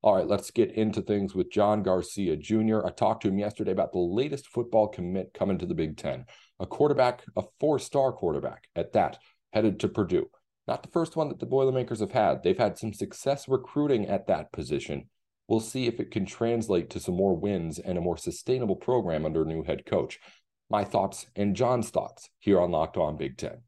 All 0.00 0.14
right, 0.14 0.28
let's 0.28 0.52
get 0.52 0.70
into 0.74 1.02
things 1.02 1.34
with 1.34 1.50
John 1.50 1.82
Garcia 1.82 2.36
Jr. 2.36 2.86
I 2.86 2.90
talked 2.90 3.22
to 3.22 3.28
him 3.28 3.40
yesterday 3.40 3.72
about 3.72 3.90
the 3.90 3.98
latest 3.98 4.46
football 4.46 4.86
commit 4.86 5.34
coming 5.34 5.58
to 5.58 5.66
the 5.66 5.74
Big 5.74 5.96
Ten. 5.96 6.26
A 6.60 6.66
quarterback, 6.66 7.24
a 7.34 7.42
four 7.58 7.80
star 7.80 8.12
quarterback 8.12 8.68
at 8.76 8.92
that, 8.92 9.18
headed 9.52 9.80
to 9.80 9.88
Purdue. 9.88 10.30
Not 10.66 10.82
the 10.82 10.88
first 10.88 11.16
one 11.16 11.28
that 11.28 11.38
the 11.38 11.46
Boilermakers 11.46 12.00
have 12.00 12.12
had. 12.12 12.42
They've 12.42 12.58
had 12.58 12.76
some 12.76 12.92
success 12.92 13.48
recruiting 13.48 14.06
at 14.06 14.26
that 14.26 14.52
position. 14.52 15.08
We'll 15.48 15.60
see 15.60 15.86
if 15.86 16.00
it 16.00 16.10
can 16.10 16.26
translate 16.26 16.90
to 16.90 17.00
some 17.00 17.14
more 17.14 17.36
wins 17.36 17.78
and 17.78 17.96
a 17.96 18.00
more 18.00 18.16
sustainable 18.16 18.76
program 18.76 19.24
under 19.24 19.42
a 19.42 19.46
new 19.46 19.62
head 19.62 19.86
coach. 19.86 20.18
My 20.68 20.82
thoughts 20.82 21.26
and 21.36 21.54
John's 21.54 21.90
thoughts 21.90 22.30
here 22.40 22.60
on 22.60 22.72
Locked 22.72 22.96
On 22.96 23.16
Big 23.16 23.36
Ten. 23.36 23.58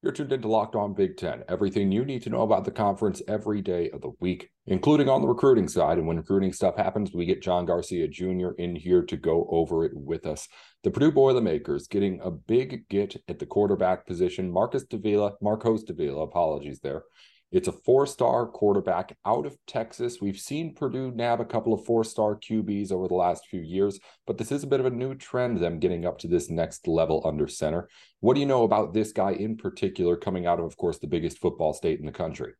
You're 0.00 0.12
tuned 0.12 0.32
into 0.32 0.46
Locked 0.46 0.76
On 0.76 0.94
Big 0.94 1.16
Ten. 1.16 1.42
Everything 1.48 1.90
you 1.90 2.04
need 2.04 2.22
to 2.22 2.30
know 2.30 2.42
about 2.42 2.64
the 2.64 2.70
conference 2.70 3.20
every 3.26 3.60
day 3.60 3.90
of 3.90 4.00
the 4.00 4.12
week, 4.20 4.48
including 4.68 5.08
on 5.08 5.22
the 5.22 5.26
recruiting 5.26 5.66
side. 5.66 5.98
And 5.98 6.06
when 6.06 6.18
recruiting 6.18 6.52
stuff 6.52 6.76
happens, 6.76 7.12
we 7.12 7.26
get 7.26 7.42
John 7.42 7.66
Garcia 7.66 8.06
Jr. 8.06 8.50
in 8.58 8.76
here 8.76 9.02
to 9.02 9.16
go 9.16 9.48
over 9.50 9.84
it 9.84 9.90
with 9.94 10.24
us. 10.24 10.46
The 10.84 10.92
Purdue 10.92 11.10
Boilermakers 11.10 11.88
getting 11.88 12.20
a 12.22 12.30
big 12.30 12.88
get 12.88 13.16
at 13.26 13.40
the 13.40 13.46
quarterback 13.46 14.06
position. 14.06 14.52
Marcus 14.52 14.84
Davila, 14.84 15.32
Marcos 15.42 15.82
Davila, 15.82 16.22
apologies 16.22 16.78
there, 16.78 17.02
It's 17.50 17.68
a 17.68 17.72
four 17.72 18.06
star 18.06 18.46
quarterback 18.46 19.16
out 19.24 19.46
of 19.46 19.56
Texas. 19.66 20.20
We've 20.20 20.38
seen 20.38 20.74
Purdue 20.74 21.12
nab 21.12 21.40
a 21.40 21.46
couple 21.46 21.72
of 21.72 21.84
four 21.84 22.04
star 22.04 22.36
QBs 22.36 22.92
over 22.92 23.08
the 23.08 23.14
last 23.14 23.46
few 23.46 23.60
years, 23.60 23.98
but 24.26 24.36
this 24.36 24.52
is 24.52 24.64
a 24.64 24.66
bit 24.66 24.80
of 24.80 24.86
a 24.86 24.90
new 24.90 25.14
trend, 25.14 25.58
them 25.58 25.78
getting 25.78 26.04
up 26.04 26.18
to 26.18 26.28
this 26.28 26.50
next 26.50 26.86
level 26.86 27.22
under 27.24 27.46
center. 27.46 27.88
What 28.20 28.34
do 28.34 28.40
you 28.40 28.46
know 28.46 28.64
about 28.64 28.92
this 28.92 29.12
guy 29.12 29.32
in 29.32 29.56
particular, 29.56 30.16
coming 30.16 30.46
out 30.46 30.58
of, 30.58 30.66
of 30.66 30.76
course, 30.76 30.98
the 30.98 31.06
biggest 31.06 31.38
football 31.38 31.72
state 31.72 32.00
in 32.00 32.06
the 32.06 32.12
country? 32.12 32.52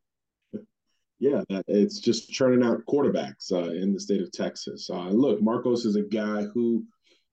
Yeah, 1.19 1.43
it's 1.67 1.99
just 1.99 2.31
churning 2.31 2.63
out 2.63 2.85
quarterbacks 2.87 3.51
uh, 3.51 3.71
in 3.71 3.93
the 3.93 3.99
state 3.99 4.21
of 4.21 4.31
Texas. 4.31 4.89
Uh, 4.89 5.09
look, 5.09 5.41
Marcos 5.41 5.85
is 5.85 5.97
a 5.97 6.03
guy 6.03 6.43
who 6.53 6.85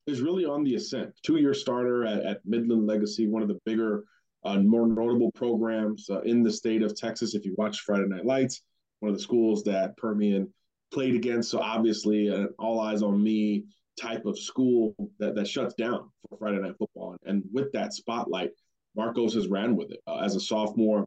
is 0.07 0.21
really 0.21 0.45
on 0.45 0.65
the 0.65 0.75
ascent. 0.75 1.15
Two 1.23 1.37
year 1.37 1.55
starter 1.55 2.05
at, 2.05 2.25
at 2.25 2.41
Midland 2.45 2.87
Legacy, 2.87 3.29
one 3.29 3.43
of 3.43 3.49
the 3.49 3.61
bigger 3.65 4.05
uh, 4.47 4.59
more 4.61 4.87
notable 4.87 5.33
programs 5.33 6.09
uh, 6.09 6.21
in 6.21 6.43
the 6.43 6.53
state 6.53 6.83
of 6.83 6.95
Texas. 6.95 7.35
If 7.35 7.45
you 7.45 7.55
watch 7.59 7.81
Friday 7.81 8.07
Night 8.07 8.25
Lights, 8.25 8.63
one 9.01 9.11
of 9.11 9.17
the 9.17 9.23
schools 9.23 9.63
that 9.65 9.97
Permian 9.97 10.49
played 10.93 11.15
against. 11.15 11.51
So 11.51 11.61
obviously, 11.61 12.29
an 12.29 12.49
all 12.59 12.81
eyes 12.81 13.03
on 13.03 13.23
me 13.23 13.65
type 14.01 14.25
of 14.25 14.39
school 14.39 14.95
that, 15.19 15.35
that 15.35 15.49
shuts 15.49 15.75
down 15.75 16.11
for 16.29 16.39
Friday 16.39 16.59
Night 16.59 16.77
Football. 16.79 17.17
And 17.25 17.43
with 17.53 17.73
that 17.73 17.93
spotlight, 17.93 18.51
Marcos 18.95 19.35
has 19.35 19.49
ran 19.49 19.77
with 19.77 19.91
it 19.91 20.01
uh, 20.07 20.19
as 20.19 20.37
a 20.37 20.41
sophomore. 20.41 21.05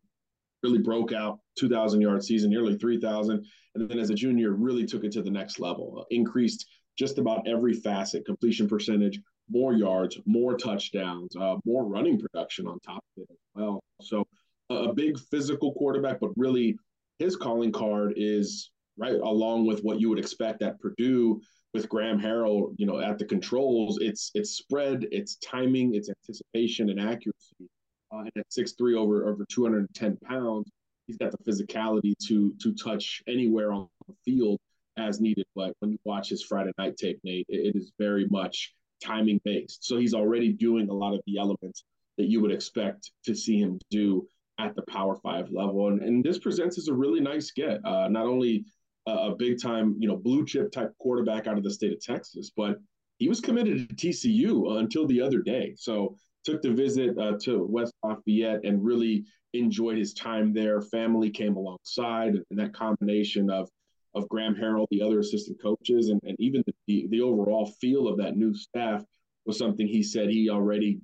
Really 0.62 0.80
broke 0.80 1.14
out 1.14 1.40
2,000 1.58 2.02
yard 2.02 2.24
season, 2.24 2.50
nearly 2.50 2.78
3,000, 2.78 3.46
and 3.76 3.90
then 3.90 3.98
as 3.98 4.10
a 4.10 4.16
junior, 4.16 4.52
really 4.52 4.86
took 4.86 5.06
it 5.06 5.14
to 5.14 5.22
the 5.22 5.30
next 5.30 5.60
level. 5.60 6.00
Uh, 6.00 6.04
increased 6.10 6.66
just 7.00 7.18
about 7.18 7.48
every 7.48 7.74
facet, 7.74 8.26
completion 8.26 8.68
percentage, 8.68 9.22
more 9.50 9.74
yards, 9.74 10.20
more 10.26 10.58
touchdowns, 10.58 11.34
uh, 11.38 11.56
more 11.66 11.86
running 11.86 12.20
production 12.20 12.68
on 12.68 12.78
top 12.82 13.02
of 13.16 13.24
it 13.24 13.28
as 13.32 13.38
well. 13.56 13.82
So 14.02 14.28
a 14.70 14.94
big 14.94 15.18
physical 15.18 15.74
quarterback, 15.74 16.20
but 16.20 16.32
really 16.36 16.78
his 17.18 17.38
calling 17.38 17.72
card 17.72 18.14
is 18.18 18.72
right 18.98 19.16
along 19.16 19.66
with 19.66 19.82
what 19.82 20.02
you 20.02 20.10
would 20.10 20.20
expect 20.20 20.62
at 20.62 20.78
Purdue 20.80 21.42
with 21.74 21.88
Graham 21.88 22.20
Harrell, 22.20 22.74
you 22.78 22.86
know, 22.86 23.00
at 23.00 23.18
the 23.18 23.26
controls. 23.26 24.00
It's 24.02 24.30
it's 24.36 24.52
spread, 24.52 25.08
it's 25.12 25.38
timing, 25.38 25.96
it's 25.96 26.10
anticipation 26.10 26.90
and 26.90 27.00
accuracy. 27.00 27.70
Uh, 28.12 28.20
and 28.20 28.32
at 28.36 28.46
six 28.50 28.74
three 28.74 28.96
over 28.96 29.28
over 29.28 29.46
210 29.50 30.18
pounds, 30.18 30.70
he's 31.08 31.18
got 31.18 31.32
the 31.32 31.38
physicality 31.50 32.14
to 32.28 32.54
to 32.62 32.74
touch 32.74 33.24
anywhere 33.28 33.72
on 33.72 33.88
the 34.08 34.16
field 34.26 34.60
as 35.00 35.20
needed. 35.22 35.46
But 35.56 35.74
when 35.80 35.92
you 35.92 36.00
watch 36.06 36.30
his 36.30 36.44
Friday 36.44 36.72
night 36.78 36.98
tape, 36.98 37.20
Nate, 37.24 37.46
it, 37.50 37.76
it 37.76 37.78
is 37.78 37.92
very 37.98 38.28
much 38.30 38.74
timing 39.04 39.40
based. 39.44 39.86
So 39.86 39.98
he's 39.98 40.14
already 40.14 40.52
doing 40.54 40.90
a 40.90 40.94
lot 40.94 41.14
of 41.14 41.22
the 41.26 41.38
elements 41.38 41.84
that 42.18 42.28
you 42.28 42.42
would 42.42 42.52
expect 42.52 43.12
to 43.26 43.34
see 43.34 43.60
him 43.60 43.80
do 43.90 44.28
at 44.60 44.76
the 44.76 44.84
Power 44.84 45.16
Five 45.16 45.50
level. 45.52 45.88
And, 45.88 46.02
and 46.02 46.24
this 46.24 46.38
presents 46.38 46.78
as 46.78 46.90
a 46.90 46.94
really 46.94 47.22
nice 47.22 47.52
get. 47.52 47.84
Uh, 47.86 48.10
not 48.10 48.26
only 48.26 48.66
a, 49.08 49.12
a 49.12 49.36
big 49.36 49.62
time, 49.62 49.96
you 50.00 50.08
know, 50.08 50.18
blue 50.18 50.46
chip 50.46 50.72
type 50.72 50.92
quarterback 51.00 51.48
out 51.48 51.58
of 51.58 51.64
the 51.64 51.72
state 51.72 51.94
of 51.94 52.02
Texas, 52.02 52.52
but 52.56 52.78
he 53.18 53.30
was 53.30 53.42
committed 53.42 53.90
to 53.90 53.96
TCU 53.96 54.80
until 54.80 55.08
the 55.08 55.22
other 55.22 55.42
day. 55.42 55.74
So 55.78 56.16
took 56.44 56.62
the 56.62 56.72
visit 56.72 57.18
uh, 57.18 57.38
to 57.42 57.66
West 57.66 57.94
Lafayette 58.04 58.64
and 58.64 58.84
really 58.84 59.26
enjoyed 59.54 59.98
his 59.98 60.14
time 60.14 60.54
there. 60.54 60.82
Family 60.82 61.30
came 61.30 61.56
alongside, 61.56 62.36
and 62.50 62.60
that 62.60 62.74
combination 62.74 63.50
of 63.50 63.70
of 64.16 64.28
Graham 64.30 64.56
Harrell, 64.56 64.88
the 64.92 65.02
other 65.02 65.20
assistant 65.20 65.62
coaches, 65.62 66.10
and, 66.10 66.20
and 66.24 66.36
even 66.40 66.64
the, 66.88 67.08
the, 67.10 67.22
overall 67.22 67.68
feel 67.80 68.08
of 68.08 68.18
that 68.18 68.36
new 68.36 68.54
staff 68.54 69.04
was 69.46 69.58
something 69.58 69.88
he 69.88 70.04
said 70.04 70.30
he 70.30 70.50
already 70.50 71.00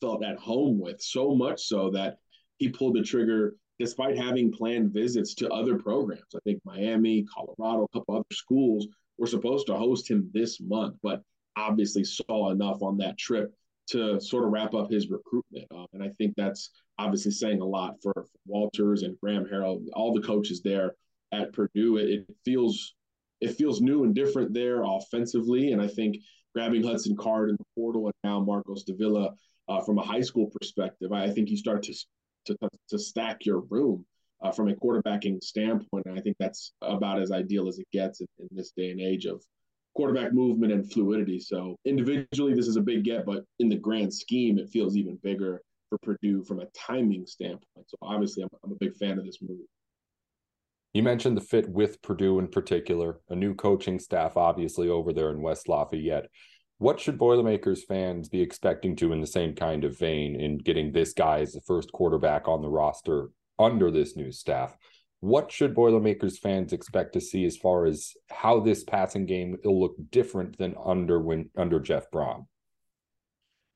felt 0.00 0.24
at 0.24 0.38
home 0.38 0.80
with, 0.80 1.00
so 1.00 1.34
much 1.34 1.62
so 1.62 1.90
that 1.90 2.18
he 2.58 2.68
pulled 2.68 2.94
the 2.94 3.02
trigger 3.02 3.54
despite 3.78 4.16
having 4.16 4.50
planned 4.50 4.92
visits 4.92 5.34
to 5.34 5.48
other 5.50 5.78
programs. 5.78 6.34
I 6.34 6.38
think 6.44 6.60
Miami, 6.64 7.24
Colorado, 7.24 7.84
a 7.84 7.98
couple 7.98 8.16
other 8.16 8.24
schools 8.32 8.88
were 9.18 9.26
supposed 9.26 9.66
to 9.68 9.76
host 9.76 10.10
him 10.10 10.30
this 10.32 10.60
month, 10.60 10.96
but 11.02 11.22
obviously 11.56 12.04
saw 12.04 12.50
enough 12.50 12.82
on 12.82 12.96
that 12.98 13.18
trip 13.18 13.52
to 13.88 14.20
sort 14.20 14.44
of 14.44 14.50
wrap 14.50 14.74
up 14.74 14.90
his 14.90 15.10
recruitment. 15.10 15.66
Um, 15.70 15.86
and 15.92 16.02
I 16.02 16.10
think 16.18 16.34
that's 16.36 16.70
obviously 16.98 17.30
saying 17.30 17.60
a 17.60 17.64
lot 17.64 17.94
for, 18.02 18.12
for 18.14 18.38
Walters 18.46 19.02
and 19.02 19.18
Graham 19.20 19.44
Harrell, 19.44 19.82
all 19.94 20.12
the 20.12 20.26
coaches 20.26 20.60
there 20.62 20.94
at 21.32 21.52
Purdue. 21.52 21.96
It, 21.98 22.10
it, 22.10 22.36
feels 22.44 22.94
it 23.40 23.56
feels 23.56 23.80
new 23.80 24.04
and 24.04 24.14
different 24.14 24.52
there 24.52 24.82
offensively, 24.84 25.72
and 25.72 25.80
I 25.80 25.88
think 25.88 26.16
grabbing 26.54 26.82
Hudson 26.82 27.16
Card 27.16 27.50
in 27.50 27.56
the 27.56 27.64
portal 27.76 28.06
and 28.06 28.14
now 28.24 28.40
Marcos 28.40 28.84
Davila 28.84 29.32
uh, 29.68 29.80
from 29.80 29.98
a 29.98 30.02
high 30.02 30.22
school 30.22 30.50
perspective, 30.50 31.12
I 31.12 31.30
think 31.30 31.50
you 31.50 31.56
start 31.56 31.82
to 31.84 31.94
to, 32.46 32.56
to 32.88 32.98
stack 32.98 33.44
your 33.44 33.60
room 33.60 34.04
uh, 34.42 34.52
from 34.52 34.68
a 34.68 34.74
quarterbacking 34.74 35.42
standpoint, 35.42 36.06
and 36.06 36.18
I 36.18 36.22
think 36.22 36.36
that's 36.38 36.72
about 36.82 37.20
as 37.20 37.30
ideal 37.30 37.68
as 37.68 37.78
it 37.78 37.86
gets 37.92 38.20
in, 38.20 38.26
in 38.38 38.48
this 38.52 38.72
day 38.76 38.90
and 38.90 39.00
age 39.00 39.26
of 39.26 39.42
quarterback 39.94 40.32
movement 40.32 40.72
and 40.72 40.90
fluidity. 40.90 41.40
So 41.40 41.76
individually, 41.84 42.54
this 42.54 42.68
is 42.68 42.76
a 42.76 42.80
big 42.80 43.04
get, 43.04 43.26
but 43.26 43.44
in 43.58 43.68
the 43.68 43.76
grand 43.76 44.14
scheme, 44.14 44.58
it 44.58 44.68
feels 44.68 44.96
even 44.96 45.18
bigger 45.22 45.60
for 45.88 45.98
Purdue 45.98 46.44
from 46.44 46.60
a 46.60 46.66
timing 46.66 47.26
standpoint. 47.26 47.88
So 47.88 47.96
obviously, 48.02 48.42
I'm, 48.42 48.48
I'm 48.64 48.72
a 48.72 48.76
big 48.76 48.94
fan 48.96 49.18
of 49.18 49.24
this 49.24 49.38
move. 49.42 49.66
You 50.92 51.02
mentioned 51.02 51.36
the 51.36 51.42
fit 51.42 51.68
with 51.68 52.00
Purdue 52.02 52.38
in 52.38 52.48
particular, 52.48 53.20
a 53.28 53.36
new 53.36 53.54
coaching 53.54 53.98
staff, 53.98 54.36
obviously, 54.36 54.88
over 54.88 55.12
there 55.12 55.30
in 55.30 55.42
West 55.42 55.68
Lafayette. 55.68 56.28
What 56.78 56.98
should 56.98 57.18
Boilermakers 57.18 57.84
fans 57.84 58.28
be 58.28 58.40
expecting 58.40 58.96
to 58.96 59.12
in 59.12 59.20
the 59.20 59.26
same 59.26 59.54
kind 59.54 59.84
of 59.84 59.98
vein 59.98 60.36
in 60.36 60.58
getting 60.58 60.92
this 60.92 61.12
guy 61.12 61.40
as 61.40 61.52
the 61.52 61.60
first 61.60 61.92
quarterback 61.92 62.48
on 62.48 62.62
the 62.62 62.70
roster 62.70 63.30
under 63.58 63.90
this 63.90 64.16
new 64.16 64.32
staff? 64.32 64.76
What 65.20 65.50
should 65.50 65.74
Boilermakers 65.74 66.38
fans 66.38 66.72
expect 66.72 67.12
to 67.14 67.20
see 67.20 67.44
as 67.44 67.56
far 67.56 67.84
as 67.84 68.14
how 68.30 68.60
this 68.60 68.84
passing 68.84 69.26
game 69.26 69.56
will 69.64 69.80
look 69.80 69.96
different 70.10 70.56
than 70.56 70.74
under 70.82 71.20
when 71.20 71.50
under 71.56 71.80
Jeff 71.80 72.10
Brohm? 72.10 72.46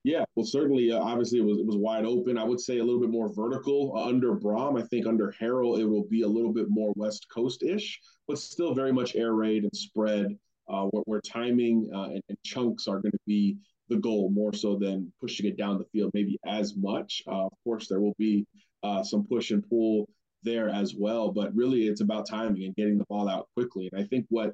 Yeah, 0.04 0.24
well, 0.34 0.44
certainly, 0.44 0.90
uh, 0.90 0.98
obviously, 0.98 1.38
it 1.38 1.44
was 1.44 1.58
it 1.58 1.66
was 1.66 1.76
wide 1.76 2.04
open. 2.04 2.36
I 2.36 2.42
would 2.42 2.60
say 2.60 2.78
a 2.78 2.84
little 2.84 3.00
bit 3.00 3.10
more 3.10 3.32
vertical 3.32 3.92
uh, 3.96 4.08
under 4.08 4.34
Brohm. 4.34 4.80
I 4.80 4.84
think 4.88 5.06
under 5.06 5.32
Harrell, 5.40 5.78
it 5.78 5.84
will 5.84 6.04
be 6.04 6.22
a 6.22 6.28
little 6.28 6.52
bit 6.52 6.66
more 6.68 6.92
West 6.96 7.26
Coast 7.32 7.62
ish, 7.62 8.00
but 8.26 8.38
still 8.38 8.74
very 8.74 8.92
much 8.92 9.14
air 9.14 9.34
raid 9.34 9.62
and 9.62 9.76
spread, 9.76 10.36
uh, 10.68 10.86
where, 10.86 11.04
where, 11.04 11.20
timing 11.20 11.88
uh, 11.94 12.06
and, 12.06 12.22
and, 12.28 12.38
chunks 12.44 12.88
are 12.88 12.98
going 12.98 13.12
to 13.12 13.18
be 13.28 13.56
the 13.88 13.96
goal 13.96 14.28
more 14.30 14.52
so 14.52 14.76
than 14.76 15.12
pushing 15.20 15.46
it 15.46 15.56
down 15.56 15.78
the 15.78 15.84
field 15.92 16.10
maybe 16.14 16.36
as 16.44 16.76
much. 16.76 17.22
Uh, 17.28 17.46
of 17.46 17.52
course, 17.62 17.86
there 17.86 18.00
will 18.00 18.16
be 18.18 18.44
uh, 18.82 19.04
some 19.04 19.24
push 19.24 19.52
and 19.52 19.68
pull 19.68 20.08
there 20.42 20.68
as 20.68 20.96
well, 20.96 21.30
but 21.30 21.54
really, 21.54 21.86
it's 21.86 22.00
about 22.00 22.28
timing 22.28 22.64
and 22.64 22.74
getting 22.74 22.98
the 22.98 23.06
ball 23.08 23.28
out 23.28 23.46
quickly. 23.54 23.88
And 23.92 24.02
I 24.02 24.06
think 24.08 24.26
what 24.30 24.52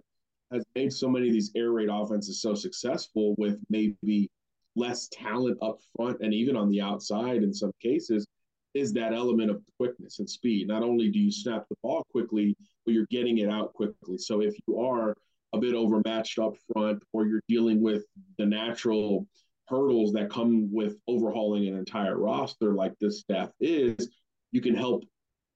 has 0.53 0.63
made 0.75 0.93
so 0.93 1.09
many 1.09 1.29
of 1.29 1.33
these 1.33 1.53
air 1.57 1.73
raid 1.73 1.89
offenses 1.91 2.43
so 2.43 2.55
successful 2.55 3.35
with 3.39 3.59
maybe 3.71 4.31
less 4.79 5.09
talent 5.09 5.59
up 5.63 5.79
front 5.97 6.19
and 6.21 6.33
even 6.33 6.57
on 6.57 6.71
the 6.71 6.81
outside 6.81 7.43
in 7.43 7.53
some 7.53 7.73
cases 7.83 8.27
is 8.75 8.93
that 8.93 9.13
element 9.13 9.51
of 9.51 9.63
quickness 9.79 10.19
and 10.19 10.29
speed. 10.29 10.69
Not 10.69 10.83
only 10.83 11.11
do 11.11 11.19
you 11.19 11.33
snap 11.33 11.65
the 11.69 11.77
ball 11.83 12.05
quickly, 12.13 12.55
but 12.85 12.95
you're 12.95 13.07
getting 13.11 13.39
it 13.39 13.51
out 13.51 13.73
quickly. 13.73 14.19
So 14.19 14.41
if 14.41 14.55
you 14.67 14.79
are 14.79 15.15
a 15.53 15.59
bit 15.59 15.75
overmatched 15.75 16.39
up 16.39 16.55
front 16.73 17.03
or 17.13 17.27
you're 17.27 17.43
dealing 17.49 17.83
with 17.83 18.05
the 18.37 18.47
natural 18.47 19.27
hurdles 19.67 20.13
that 20.13 20.31
come 20.31 20.73
with 20.73 20.99
overhauling 21.09 21.67
an 21.67 21.77
entire 21.77 22.19
roster 22.19 22.75
like 22.75 22.95
this 23.01 23.21
staff 23.21 23.51
is, 23.61 24.09
you 24.53 24.61
can 24.61 24.75
help 24.75 25.05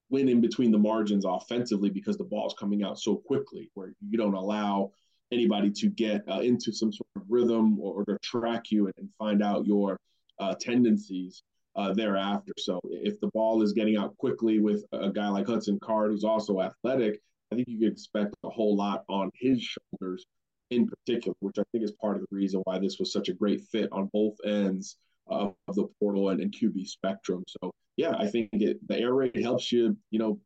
win 0.09 0.29
in 0.29 0.41
between 0.41 0.71
the 0.71 0.77
margins 0.77 1.25
offensively 1.25 1.89
because 1.89 2.17
the 2.17 2.23
ball's 2.23 2.55
coming 2.59 2.83
out 2.83 2.99
so 2.99 3.15
quickly 3.15 3.71
where 3.73 3.93
you 4.07 4.17
don't 4.17 4.35
allow 4.35 4.91
anybody 5.33 5.71
to 5.71 5.89
get 5.89 6.23
uh, 6.29 6.39
into 6.39 6.71
some 6.71 6.91
sort 6.91 7.07
of 7.15 7.23
rhythm 7.27 7.79
or, 7.79 8.01
or 8.01 8.05
to 8.05 8.17
track 8.23 8.71
you 8.71 8.85
and, 8.85 8.93
and 8.97 9.09
find 9.17 9.43
out 9.43 9.65
your 9.65 9.97
uh, 10.39 10.55
tendencies 10.59 11.43
uh, 11.75 11.93
thereafter. 11.93 12.53
So 12.57 12.79
if 12.85 13.19
the 13.19 13.27
ball 13.27 13.61
is 13.61 13.73
getting 13.73 13.97
out 13.97 14.15
quickly 14.17 14.59
with 14.59 14.83
a 14.91 15.09
guy 15.09 15.27
like 15.29 15.47
Hudson 15.47 15.79
Card, 15.81 16.11
who's 16.11 16.23
also 16.23 16.61
athletic, 16.61 17.19
I 17.51 17.55
think 17.55 17.67
you 17.67 17.79
could 17.79 17.91
expect 17.91 18.35
a 18.43 18.49
whole 18.49 18.75
lot 18.75 19.03
on 19.09 19.29
his 19.35 19.61
shoulders 19.61 20.25
in 20.69 20.87
particular, 20.87 21.35
which 21.39 21.57
I 21.59 21.63
think 21.71 21.83
is 21.83 21.91
part 21.91 22.15
of 22.15 22.21
the 22.21 22.35
reason 22.35 22.61
why 22.63 22.79
this 22.79 22.97
was 22.99 23.11
such 23.11 23.29
a 23.29 23.33
great 23.33 23.61
fit 23.61 23.89
on 23.91 24.09
both 24.13 24.35
ends 24.45 24.97
of 25.27 25.55
the 25.67 25.87
portal 25.99 26.29
and, 26.29 26.41
and 26.41 26.51
QB 26.53 26.87
spectrum. 26.87 27.43
So 27.47 27.71
yeah, 27.95 28.13
I 28.17 28.27
think 28.27 28.49
it, 28.53 28.85
the 28.87 28.97
air 28.97 29.13
raid 29.13 29.41
helps 29.41 29.71
you, 29.71 29.95
you 30.09 30.19
know, 30.19 30.39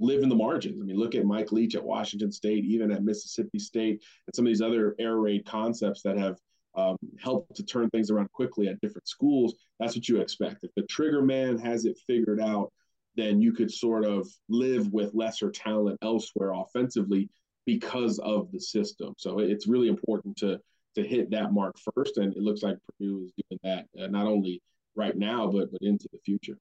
live 0.00 0.22
in 0.22 0.28
the 0.28 0.34
margins. 0.34 0.80
I 0.80 0.84
mean, 0.84 0.96
look 0.96 1.14
at 1.14 1.24
Mike 1.24 1.52
Leach 1.52 1.74
at 1.74 1.84
Washington 1.84 2.32
State, 2.32 2.64
even 2.64 2.90
at 2.90 3.04
Mississippi 3.04 3.58
State, 3.58 4.02
and 4.26 4.34
some 4.34 4.46
of 4.46 4.50
these 4.50 4.62
other 4.62 4.96
air 4.98 5.16
raid 5.16 5.44
concepts 5.44 6.02
that 6.02 6.16
have 6.16 6.38
um, 6.74 6.96
helped 7.18 7.54
to 7.56 7.64
turn 7.64 7.90
things 7.90 8.10
around 8.10 8.30
quickly 8.32 8.68
at 8.68 8.80
different 8.80 9.08
schools. 9.08 9.54
That's 9.78 9.94
what 9.94 10.08
you 10.08 10.20
expect. 10.20 10.64
If 10.64 10.70
the 10.76 10.82
trigger 10.84 11.22
man 11.22 11.58
has 11.58 11.84
it 11.84 11.98
figured 12.06 12.40
out, 12.40 12.72
then 13.16 13.40
you 13.40 13.52
could 13.52 13.70
sort 13.70 14.04
of 14.04 14.28
live 14.48 14.92
with 14.92 15.14
lesser 15.14 15.50
talent 15.50 15.98
elsewhere 16.02 16.52
offensively 16.52 17.28
because 17.66 18.18
of 18.20 18.50
the 18.52 18.60
system. 18.60 19.14
So 19.18 19.40
it's 19.40 19.68
really 19.68 19.88
important 19.88 20.36
to 20.38 20.60
to 20.96 21.06
hit 21.06 21.30
that 21.30 21.52
mark 21.52 21.76
first, 21.94 22.16
and 22.16 22.34
it 22.34 22.42
looks 22.42 22.64
like 22.64 22.76
Purdue 22.98 23.24
is 23.24 23.32
doing 23.48 23.60
that 23.62 23.86
uh, 24.02 24.08
not 24.08 24.26
only 24.26 24.60
right 24.96 25.16
now 25.16 25.46
but 25.46 25.70
but 25.70 25.82
into 25.82 26.08
the 26.12 26.18
future. 26.24 26.58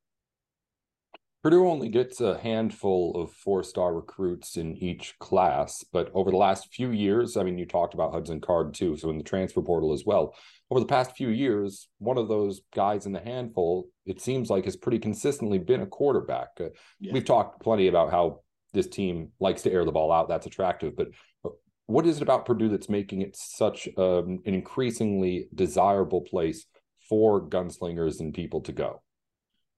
Purdue 1.41 1.69
only 1.69 1.87
gets 1.87 2.19
a 2.19 2.37
handful 2.37 3.15
of 3.15 3.31
four 3.31 3.63
star 3.63 3.93
recruits 3.93 4.57
in 4.57 4.75
each 4.75 5.17
class, 5.19 5.85
but 5.93 6.11
over 6.13 6.31
the 6.31 6.37
last 6.37 6.67
few 6.73 6.91
years, 6.91 7.37
I 7.37 7.43
mean, 7.43 7.57
you 7.57 7.65
talked 7.65 7.93
about 7.93 8.11
Hudson 8.11 8.41
Card 8.41 8.73
too, 8.73 8.97
so 8.97 9.09
in 9.09 9.17
the 9.17 9.23
transfer 9.23 9.61
portal 9.61 9.93
as 9.93 10.03
well. 10.05 10.35
Over 10.69 10.81
the 10.81 10.85
past 10.85 11.15
few 11.15 11.29
years, 11.29 11.87
one 11.97 12.17
of 12.17 12.27
those 12.27 12.61
guys 12.75 13.05
in 13.05 13.13
the 13.13 13.21
handful, 13.21 13.87
it 14.05 14.19
seems 14.19 14.49
like, 14.49 14.65
has 14.65 14.75
pretty 14.75 14.99
consistently 14.99 15.59
been 15.59 15.81
a 15.81 15.87
quarterback. 15.87 16.49
Uh, 16.59 16.69
yeah. 16.99 17.13
We've 17.13 17.23
talked 17.23 17.63
plenty 17.63 17.87
about 17.87 18.11
how 18.11 18.41
this 18.73 18.87
team 18.87 19.29
likes 19.39 19.61
to 19.61 19.71
air 19.71 19.85
the 19.85 19.93
ball 19.93 20.11
out. 20.11 20.27
That's 20.27 20.45
attractive, 20.45 20.97
but 20.97 21.07
uh, 21.45 21.49
what 21.85 22.05
is 22.05 22.17
it 22.17 22.23
about 22.23 22.45
Purdue 22.45 22.67
that's 22.67 22.89
making 22.89 23.21
it 23.21 23.37
such 23.37 23.87
um, 23.97 24.39
an 24.45 24.53
increasingly 24.53 25.47
desirable 25.55 26.21
place 26.21 26.65
for 27.07 27.41
gunslingers 27.41 28.19
and 28.19 28.33
people 28.33 28.59
to 28.61 28.73
go? 28.73 29.01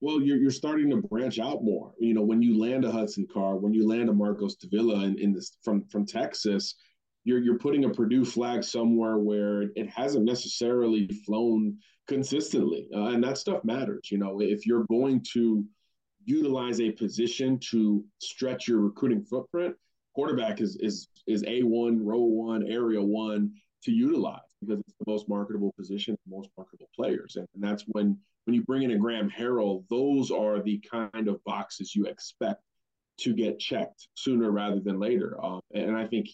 Well, 0.02 0.20
you're, 0.20 0.38
you're 0.38 0.52
starting 0.52 0.90
to 0.90 0.98
branch 0.98 1.40
out 1.40 1.64
more. 1.64 1.94
You 2.00 2.16
know, 2.16 2.24
when 2.24 2.42
you 2.42 2.60
land 2.60 2.84
a 2.84 2.92
Hudson 2.92 3.28
Card, 3.32 3.62
when 3.62 3.74
you 3.74 3.88
land 3.88 4.10
a 4.10 4.14
Marcos 4.14 4.56
Davila 4.56 5.04
in, 5.06 5.18
in 5.20 5.32
this 5.32 5.58
from 5.64 5.86
from 5.86 6.06
Texas, 6.06 6.76
you're 7.24 7.40
you're 7.40 7.60
putting 7.60 7.86
a 7.86 7.90
Purdue 7.90 8.26
flag 8.26 8.64
somewhere 8.64 9.20
where 9.20 9.64
it 9.76 9.90
hasn't 9.90 10.26
necessarily 10.26 11.08
flown 11.26 11.78
consistently, 12.08 12.90
uh, 12.96 13.10
and 13.10 13.24
that 13.24 13.38
stuff 13.38 13.64
matters. 13.64 14.10
You 14.12 14.18
know, 14.18 14.42
if 14.42 14.66
you're 14.66 14.86
going 14.90 15.24
to 15.34 15.64
utilize 16.26 16.82
a 16.82 16.92
position 16.92 17.60
to 17.72 18.04
stretch 18.20 18.68
your 18.68 18.80
recruiting 18.80 19.24
footprint, 19.24 19.76
quarterback 20.16 20.62
is 20.62 20.78
is 20.82 21.10
is 21.28 21.44
a 21.46 21.62
one, 21.62 22.04
row 22.04 22.22
one, 22.22 22.68
area 22.68 23.02
one 23.02 23.52
to 23.84 23.92
utilize 23.92 24.40
because 24.62 24.80
it's 24.80 24.98
the 25.00 25.12
most 25.12 25.30
marketable 25.30 25.74
position, 25.78 26.18
most 26.28 26.50
marketable 26.58 26.90
players, 26.96 27.36
and, 27.36 27.48
and 27.54 27.64
that's 27.64 27.84
when 27.88 28.18
when 28.46 28.56
you 28.56 28.64
bring 28.64 28.84
in 28.84 28.92
a 28.92 28.98
Graham 28.98 29.30
Harrell, 29.30 29.84
those 29.90 30.32
are 30.32 30.62
the 30.62 30.80
kind 30.90 31.28
of 31.28 31.44
boxes 31.44 31.96
you 31.96 32.06
expect 32.06 32.62
to 33.20 33.34
get 33.34 33.60
checked 33.60 34.08
sooner 34.16 34.52
rather 34.52 34.80
than 34.80 35.00
later. 35.00 35.38
Um, 35.44 35.62
and 35.74 35.96
I 35.96 36.08
think 36.08 36.28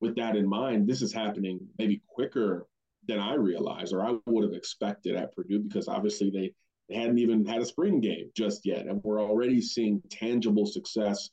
with 0.00 0.16
that 0.16 0.36
in 0.36 0.48
mind, 0.48 0.88
this 0.88 1.02
is 1.02 1.12
happening 1.12 1.60
maybe 1.78 2.02
quicker 2.06 2.66
than 3.06 3.18
I 3.18 3.34
realized 3.34 3.92
or 3.92 4.06
I 4.06 4.16
would 4.26 4.44
have 4.44 4.52
expected 4.52 5.16
at 5.16 5.34
Purdue 5.34 5.60
because 5.60 5.88
obviously 5.88 6.30
they, 6.30 6.52
they 6.88 7.00
hadn't 7.00 7.18
even 7.18 7.44
had 7.44 7.60
a 7.60 7.66
spring 7.66 8.00
game 8.00 8.30
just 8.36 8.64
yet. 8.64 8.86
And 8.86 9.02
we're 9.02 9.20
already 9.20 9.60
seeing 9.60 10.00
tangible 10.10 10.66
success 10.66 11.30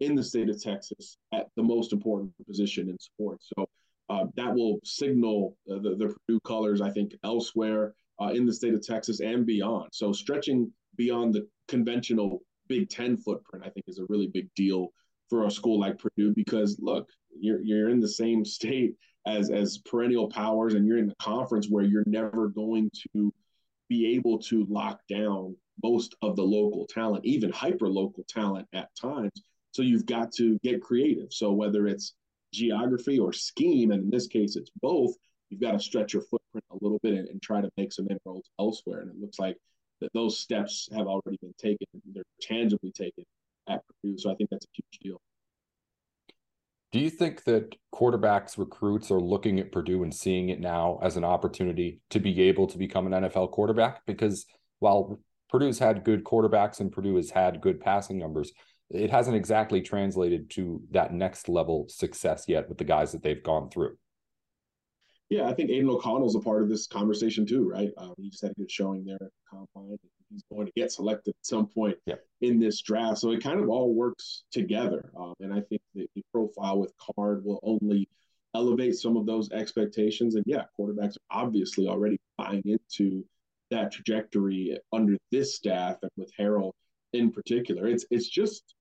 in 0.00 0.14
the 0.14 0.24
state 0.24 0.50
of 0.50 0.60
Texas 0.60 1.16
at 1.32 1.46
the 1.56 1.62
most 1.62 1.92
important 1.92 2.32
position 2.46 2.90
in 2.90 2.98
sports. 2.98 3.50
So 3.56 3.66
uh, 4.10 4.26
that 4.36 4.54
will 4.54 4.80
signal 4.84 5.56
uh, 5.70 5.76
the, 5.76 5.96
the 5.96 6.14
Purdue 6.26 6.40
colors, 6.40 6.80
I 6.80 6.90
think, 6.90 7.14
elsewhere 7.24 7.94
uh, 8.20 8.28
in 8.28 8.46
the 8.46 8.52
state 8.52 8.74
of 8.74 8.86
Texas 8.86 9.20
and 9.20 9.46
beyond. 9.46 9.88
So 9.92 10.12
stretching 10.12 10.70
beyond 10.96 11.34
the 11.34 11.46
conventional 11.68 12.42
Big 12.68 12.88
Ten 12.88 13.16
footprint, 13.16 13.64
I 13.66 13.70
think, 13.70 13.84
is 13.88 13.98
a 13.98 14.06
really 14.08 14.28
big 14.28 14.48
deal 14.54 14.88
for 15.28 15.46
a 15.46 15.50
school 15.50 15.80
like 15.80 15.98
Purdue 15.98 16.32
because 16.34 16.78
look, 16.80 17.08
you're 17.38 17.60
you're 17.60 17.90
in 17.90 18.00
the 18.00 18.08
same 18.08 18.44
state 18.44 18.94
as 19.26 19.50
as 19.50 19.78
perennial 19.78 20.28
powers, 20.28 20.74
and 20.74 20.86
you're 20.86 20.98
in 20.98 21.08
the 21.08 21.16
conference 21.16 21.68
where 21.68 21.84
you're 21.84 22.04
never 22.06 22.48
going 22.48 22.90
to 23.14 23.32
be 23.88 24.14
able 24.14 24.38
to 24.38 24.66
lock 24.68 25.00
down 25.08 25.56
most 25.82 26.14
of 26.22 26.36
the 26.36 26.42
local 26.42 26.86
talent, 26.86 27.24
even 27.24 27.50
hyper 27.50 27.88
local 27.88 28.24
talent 28.28 28.66
at 28.72 28.88
times. 29.00 29.32
So 29.72 29.82
you've 29.82 30.06
got 30.06 30.32
to 30.32 30.58
get 30.62 30.80
creative. 30.80 31.32
So 31.32 31.52
whether 31.52 31.86
it's 31.86 32.14
geography 32.52 33.18
or 33.18 33.32
scheme, 33.32 33.90
and 33.90 34.04
in 34.04 34.10
this 34.10 34.28
case 34.28 34.56
it's 34.56 34.70
both, 34.80 35.14
you've 35.54 35.60
got 35.60 35.72
to 35.72 35.78
stretch 35.78 36.12
your 36.12 36.22
footprint 36.22 36.64
a 36.72 36.76
little 36.80 36.98
bit 37.02 37.14
and, 37.14 37.28
and 37.28 37.40
try 37.40 37.60
to 37.60 37.70
make 37.76 37.92
some 37.92 38.08
inroads 38.10 38.50
elsewhere. 38.58 39.00
And 39.00 39.10
it 39.10 39.20
looks 39.20 39.38
like 39.38 39.56
that 40.00 40.12
those 40.12 40.40
steps 40.40 40.88
have 40.92 41.06
already 41.06 41.38
been 41.40 41.54
taken. 41.58 41.86
They're 42.12 42.24
tangibly 42.42 42.90
taken 42.90 43.24
at 43.68 43.82
Purdue. 43.86 44.18
So 44.18 44.32
I 44.32 44.34
think 44.34 44.50
that's 44.50 44.66
a 44.66 44.68
huge 44.72 45.00
deal. 45.00 45.20
Do 46.90 46.98
you 46.98 47.10
think 47.10 47.44
that 47.44 47.74
quarterbacks 47.92 48.58
recruits 48.58 49.10
are 49.10 49.20
looking 49.20 49.60
at 49.60 49.72
Purdue 49.72 50.02
and 50.02 50.14
seeing 50.14 50.48
it 50.48 50.60
now 50.60 50.98
as 51.02 51.16
an 51.16 51.24
opportunity 51.24 52.00
to 52.10 52.20
be 52.20 52.42
able 52.42 52.66
to 52.68 52.78
become 52.78 53.06
an 53.06 53.24
NFL 53.24 53.52
quarterback? 53.52 54.04
Because 54.06 54.46
while 54.80 55.20
Purdue's 55.50 55.78
had 55.78 56.04
good 56.04 56.24
quarterbacks 56.24 56.80
and 56.80 56.92
Purdue 56.92 57.16
has 57.16 57.30
had 57.30 57.60
good 57.60 57.80
passing 57.80 58.18
numbers, 58.18 58.52
it 58.90 59.10
hasn't 59.10 59.36
exactly 59.36 59.80
translated 59.80 60.50
to 60.50 60.82
that 60.90 61.12
next 61.12 61.48
level 61.48 61.86
success 61.88 62.44
yet 62.48 62.68
with 62.68 62.78
the 62.78 62.84
guys 62.84 63.12
that 63.12 63.22
they've 63.22 63.42
gone 63.42 63.70
through. 63.70 63.96
Yeah, 65.34 65.48
I 65.48 65.52
think 65.52 65.68
Aidan 65.70 65.90
O'Connell's 65.90 66.36
a 66.36 66.40
part 66.40 66.62
of 66.62 66.68
this 66.68 66.86
conversation 66.86 67.44
too, 67.44 67.68
right? 67.68 67.90
Um, 67.98 68.14
he 68.18 68.30
just 68.30 68.42
had 68.42 68.52
a 68.52 68.54
good 68.54 68.70
showing 68.70 69.04
there 69.04 69.16
at 69.16 69.20
the 69.20 69.66
combine. 69.74 69.98
He's 70.30 70.44
going 70.52 70.66
to 70.66 70.72
get 70.76 70.92
selected 70.92 71.30
at 71.30 71.44
some 71.44 71.66
point 71.66 71.96
yeah. 72.06 72.14
in 72.40 72.60
this 72.60 72.80
draft, 72.80 73.18
so 73.18 73.32
it 73.32 73.42
kind 73.42 73.58
of 73.58 73.68
all 73.68 73.92
works 73.92 74.44
together. 74.52 75.10
Um, 75.18 75.34
and 75.40 75.52
I 75.52 75.60
think 75.62 75.82
the, 75.92 76.06
the 76.14 76.22
profile 76.32 76.78
with 76.78 76.92
Card 77.16 77.44
will 77.44 77.58
only 77.64 78.08
elevate 78.54 78.94
some 78.94 79.16
of 79.16 79.26
those 79.26 79.50
expectations. 79.50 80.36
And 80.36 80.44
yeah, 80.46 80.66
quarterbacks 80.78 81.16
are 81.16 81.42
obviously 81.42 81.88
already 81.88 82.16
buying 82.38 82.62
into 82.64 83.24
that 83.72 83.90
trajectory 83.90 84.78
under 84.92 85.16
this 85.32 85.56
staff 85.56 85.96
and 86.02 86.12
with 86.16 86.30
Harrell 86.38 86.70
in 87.12 87.32
particular. 87.32 87.88
It's 87.88 88.06
it's 88.08 88.28
just 88.28 88.76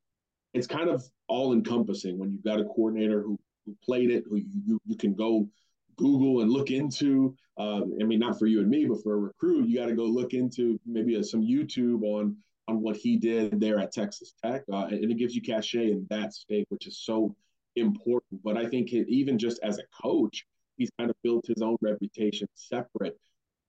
it's 0.54 0.68
kind 0.68 0.92
of 0.92 1.04
all 1.28 1.52
encompassing 1.52 2.20
when 2.20 2.32
you've 2.32 2.44
got 2.44 2.60
a 2.60 2.66
coordinator 2.66 3.24
who 3.24 3.40
who 3.66 3.76
played 3.84 4.12
it, 4.12 4.26
who 4.30 4.38
you, 4.38 4.80
you 4.86 4.98
can 4.98 5.16
go 5.16 5.48
Google 5.96 6.42
and 6.42 6.52
look 6.52 6.72
into. 6.72 7.36
Uh, 7.58 7.82
I 8.02 8.04
mean, 8.04 8.20
not 8.20 8.40
for 8.40 8.48
you 8.48 8.62
and 8.62 8.70
me, 8.70 8.86
but 8.86 9.04
for 9.04 9.14
a 9.14 9.18
recruit, 9.18 9.68
you 9.68 9.78
got 9.78 9.88
to 9.88 9.96
go 9.96 10.06
look 10.06 10.34
into 10.34 10.80
maybe 10.86 11.16
a, 11.16 11.24
some 11.24 11.42
YouTube 11.42 12.04
on 12.04 12.36
on 12.68 12.82
what 12.82 12.96
he 12.96 13.18
did 13.18 13.60
there 13.60 13.78
at 13.78 13.92
Texas 13.92 14.34
Tech, 14.44 14.64
uh, 14.72 14.86
and 14.86 15.12
it 15.12 15.18
gives 15.18 15.36
you 15.36 15.42
cachet 15.42 15.92
in 15.92 16.08
that 16.10 16.34
state, 16.34 16.66
which 16.70 16.88
is 16.88 17.02
so 17.04 17.36
important. 17.76 18.42
But 18.42 18.58
I 18.58 18.66
think 18.66 18.94
it, 18.94 19.08
even 19.10 19.38
just 19.38 19.60
as 19.64 19.80
a 19.80 19.84
coach, 20.02 20.46
he's 20.78 20.90
kind 20.98 21.10
of 21.10 21.16
built 21.24 21.46
his 21.46 21.62
own 21.62 21.76
reputation 21.82 22.48
separate 22.56 23.20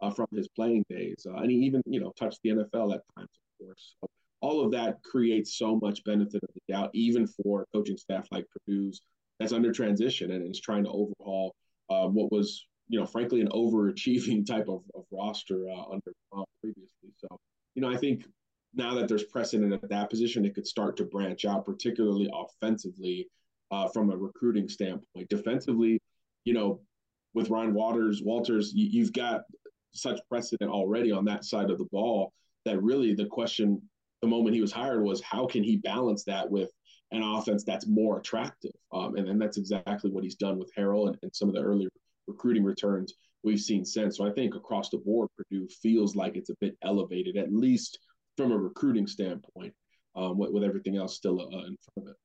uh, 0.00 0.10
from 0.10 0.28
his 0.32 0.48
playing 0.48 0.84
days, 0.88 1.26
uh, 1.28 1.36
and 1.36 1.50
he 1.50 1.58
even 1.58 1.82
you 1.86 2.00
know 2.00 2.12
touched 2.18 2.40
the 2.42 2.50
NFL 2.50 2.94
at 2.94 3.02
times, 3.16 3.28
of 3.60 3.66
course. 3.66 3.94
So 4.00 4.08
all 4.40 4.64
of 4.64 4.70
that 4.72 5.02
creates 5.02 5.58
so 5.58 5.78
much 5.82 6.04
benefit 6.04 6.42
of 6.42 6.50
the 6.54 6.72
doubt, 6.72 6.90
even 6.94 7.26
for 7.26 7.66
coaching 7.74 7.96
staff 7.96 8.28
like 8.30 8.46
Purdue's 8.50 9.00
that's 9.38 9.52
under 9.52 9.72
transition 9.72 10.30
and 10.30 10.48
is 10.48 10.60
trying 10.60 10.84
to 10.84 10.90
overhaul 10.90 11.54
uh, 11.90 12.06
what 12.06 12.32
was, 12.32 12.66
you 12.88 12.98
know, 12.98 13.06
frankly, 13.06 13.40
an 13.40 13.48
overachieving 13.48 14.46
type 14.46 14.68
of, 14.68 14.82
of 14.94 15.04
roster 15.10 15.68
uh, 15.68 15.92
under 15.92 16.12
previously. 16.60 17.12
So, 17.16 17.38
you 17.74 17.82
know, 17.82 17.90
I 17.90 17.96
think 17.96 18.24
now 18.74 18.94
that 18.94 19.08
there's 19.08 19.24
precedent 19.24 19.72
at 19.72 19.88
that 19.88 20.10
position, 20.10 20.44
it 20.44 20.54
could 20.54 20.66
start 20.66 20.96
to 20.96 21.04
branch 21.04 21.44
out, 21.44 21.64
particularly 21.64 22.28
offensively 22.32 23.28
uh, 23.70 23.88
from 23.88 24.10
a 24.10 24.16
recruiting 24.16 24.68
standpoint. 24.68 25.28
Defensively, 25.28 26.00
you 26.44 26.54
know, 26.54 26.80
with 27.34 27.50
Ryan 27.50 27.74
Waters, 27.74 28.22
Walters, 28.22 28.72
you, 28.74 28.86
you've 28.90 29.12
got 29.12 29.42
such 29.92 30.20
precedent 30.28 30.70
already 30.70 31.12
on 31.12 31.24
that 31.24 31.44
side 31.44 31.70
of 31.70 31.78
the 31.78 31.86
ball 31.92 32.32
that 32.64 32.82
really 32.82 33.14
the 33.14 33.26
question 33.26 33.80
the 34.22 34.28
moment 34.28 34.54
he 34.54 34.60
was 34.60 34.72
hired 34.72 35.02
was 35.02 35.20
how 35.20 35.46
can 35.46 35.62
he 35.62 35.76
balance 35.76 36.24
that 36.24 36.50
with 36.50 36.70
an 37.14 37.22
offense 37.22 37.64
that's 37.64 37.86
more 37.86 38.18
attractive. 38.18 38.72
Um, 38.92 39.16
and, 39.16 39.28
and 39.28 39.40
that's 39.40 39.56
exactly 39.56 40.10
what 40.10 40.24
he's 40.24 40.36
done 40.36 40.58
with 40.58 40.70
Harrell 40.76 41.08
and, 41.08 41.16
and 41.22 41.34
some 41.34 41.48
of 41.48 41.54
the 41.54 41.62
early 41.62 41.88
recruiting 42.26 42.64
returns 42.64 43.14
we've 43.42 43.60
seen 43.60 43.84
since. 43.84 44.16
So 44.16 44.26
I 44.26 44.32
think 44.32 44.54
across 44.54 44.90
the 44.90 44.98
board, 44.98 45.28
Purdue 45.36 45.68
feels 45.82 46.16
like 46.16 46.36
it's 46.36 46.50
a 46.50 46.56
bit 46.60 46.76
elevated, 46.82 47.36
at 47.36 47.52
least 47.52 47.98
from 48.36 48.52
a 48.52 48.56
recruiting 48.56 49.06
standpoint, 49.06 49.74
um, 50.16 50.38
with, 50.38 50.50
with, 50.50 50.64
everything 50.64 50.96
else 50.96 51.14
still 51.14 51.40
uh, 51.40 51.66
in 51.66 51.76
front 51.76 51.98
of 51.98 52.06
it. 52.08 52.16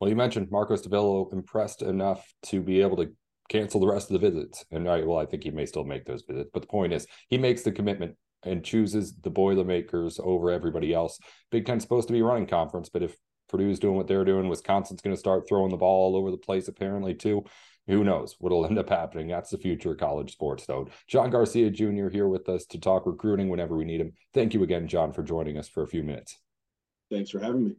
Well, 0.00 0.10
you 0.10 0.16
mentioned 0.16 0.50
Marcos 0.50 0.82
Davila 0.82 1.30
impressed 1.30 1.82
enough 1.82 2.26
to 2.46 2.60
be 2.60 2.80
able 2.80 2.96
to 2.98 3.12
cancel 3.48 3.80
the 3.80 3.86
rest 3.86 4.10
of 4.10 4.20
the 4.20 4.30
visits. 4.30 4.64
And 4.70 4.88
I, 4.88 5.02
well, 5.02 5.18
I 5.18 5.26
think 5.26 5.44
he 5.44 5.50
may 5.50 5.66
still 5.66 5.84
make 5.84 6.04
those 6.04 6.24
visits. 6.28 6.50
But 6.52 6.62
the 6.62 6.68
point 6.68 6.92
is, 6.92 7.06
he 7.28 7.38
makes 7.38 7.62
the 7.62 7.72
commitment 7.72 8.16
and 8.42 8.64
chooses 8.64 9.14
the 9.22 9.30
Boilermakers 9.30 10.20
over 10.22 10.50
everybody 10.50 10.92
else. 10.92 11.18
Big 11.50 11.66
Ten's 11.66 11.82
supposed 11.82 12.08
to 12.08 12.12
be 12.12 12.20
a 12.20 12.24
running 12.24 12.46
conference, 12.46 12.88
but 12.88 13.02
if 13.02 13.16
Purdue's 13.48 13.78
doing 13.78 13.96
what 13.96 14.08
they're 14.08 14.24
doing. 14.24 14.48
Wisconsin's 14.48 15.02
going 15.02 15.14
to 15.14 15.20
start 15.20 15.48
throwing 15.48 15.70
the 15.70 15.76
ball 15.76 16.14
all 16.14 16.16
over 16.16 16.30
the 16.30 16.36
place, 16.36 16.68
apparently, 16.68 17.14
too. 17.14 17.44
Who 17.86 18.02
knows 18.02 18.34
what'll 18.40 18.66
end 18.66 18.78
up 18.78 18.88
happening? 18.88 19.28
That's 19.28 19.50
the 19.50 19.58
future 19.58 19.92
of 19.92 19.98
college 19.98 20.32
sports, 20.32 20.66
though. 20.66 20.88
John 21.06 21.30
Garcia 21.30 21.70
Jr. 21.70 22.08
here 22.08 22.26
with 22.26 22.48
us 22.48 22.66
to 22.66 22.80
talk 22.80 23.06
recruiting 23.06 23.48
whenever 23.48 23.76
we 23.76 23.84
need 23.84 24.00
him. 24.00 24.12
Thank 24.34 24.54
you 24.54 24.62
again, 24.64 24.88
John, 24.88 25.12
for 25.12 25.22
joining 25.22 25.56
us 25.56 25.68
for 25.68 25.84
a 25.84 25.88
few 25.88 26.02
minutes. 26.02 26.38
Thanks 27.10 27.30
for 27.30 27.38
having 27.38 27.64
me. 27.64 27.76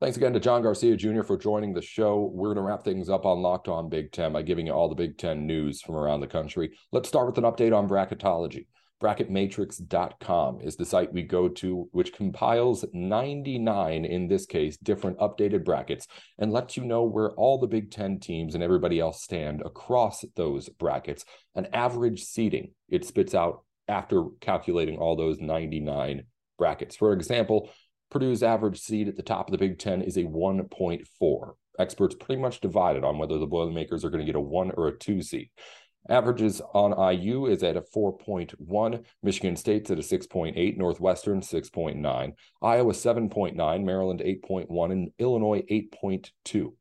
Thanks 0.00 0.16
again 0.16 0.32
to 0.34 0.40
John 0.40 0.62
Garcia 0.62 0.96
Jr. 0.96 1.22
for 1.22 1.36
joining 1.36 1.72
the 1.72 1.82
show. 1.82 2.30
We're 2.32 2.54
going 2.54 2.56
to 2.56 2.62
wrap 2.62 2.84
things 2.84 3.08
up 3.08 3.24
on 3.26 3.42
Locked 3.42 3.68
On 3.68 3.88
Big 3.88 4.12
Ten 4.12 4.32
by 4.32 4.42
giving 4.42 4.66
you 4.66 4.72
all 4.72 4.88
the 4.88 4.94
Big 4.94 5.18
Ten 5.18 5.46
news 5.46 5.80
from 5.80 5.96
around 5.96 6.20
the 6.20 6.26
country. 6.26 6.72
Let's 6.92 7.08
start 7.08 7.26
with 7.26 7.38
an 7.38 7.44
update 7.44 7.76
on 7.76 7.88
bracketology 7.88 8.66
bracketmatrix.com 9.02 10.60
is 10.60 10.76
the 10.76 10.84
site 10.84 11.12
we 11.12 11.22
go 11.22 11.48
to, 11.48 11.88
which 11.92 12.14
compiles 12.14 12.84
99, 12.92 14.04
in 14.04 14.28
this 14.28 14.46
case, 14.46 14.76
different 14.78 15.18
updated 15.18 15.64
brackets 15.64 16.06
and 16.38 16.52
lets 16.52 16.76
you 16.76 16.84
know 16.84 17.04
where 17.04 17.32
all 17.32 17.58
the 17.58 17.66
Big 17.66 17.90
Ten 17.90 18.18
teams 18.18 18.54
and 18.54 18.64
everybody 18.64 19.00
else 19.00 19.22
stand 19.22 19.62
across 19.64 20.24
those 20.36 20.68
brackets. 20.68 21.24
An 21.54 21.66
average 21.72 22.22
seeding 22.22 22.72
it 22.88 23.04
spits 23.04 23.34
out 23.34 23.64
after 23.88 24.24
calculating 24.40 24.96
all 24.96 25.16
those 25.16 25.40
99 25.40 26.24
brackets. 26.58 26.96
For 26.96 27.12
example, 27.12 27.70
Purdue's 28.10 28.42
average 28.42 28.78
seed 28.78 29.08
at 29.08 29.16
the 29.16 29.22
top 29.22 29.48
of 29.48 29.52
the 29.52 29.58
Big 29.58 29.78
Ten 29.78 30.02
is 30.02 30.16
a 30.16 30.24
1.4. 30.24 31.52
Experts 31.78 32.14
pretty 32.14 32.40
much 32.40 32.60
divided 32.60 33.02
on 33.02 33.18
whether 33.18 33.38
the 33.38 33.46
Boilermakers 33.46 34.04
are 34.04 34.10
going 34.10 34.20
to 34.20 34.26
get 34.26 34.36
a 34.36 34.40
one 34.40 34.70
or 34.76 34.86
a 34.86 34.96
two 34.96 35.20
seed. 35.20 35.50
Averages 36.08 36.60
on 36.74 37.14
IU 37.14 37.46
is 37.46 37.62
at 37.62 37.78
a 37.78 37.80
4.1, 37.80 39.04
Michigan 39.22 39.56
State's 39.56 39.90
at 39.90 39.98
a 39.98 40.02
6.8, 40.02 40.76
Northwestern 40.76 41.40
6.9, 41.40 42.32
Iowa 42.62 42.92
7.9, 42.92 43.84
Maryland 43.84 44.20
8.1, 44.20 44.92
and 44.92 45.10
Illinois 45.18 45.62
8.2. 45.70 46.72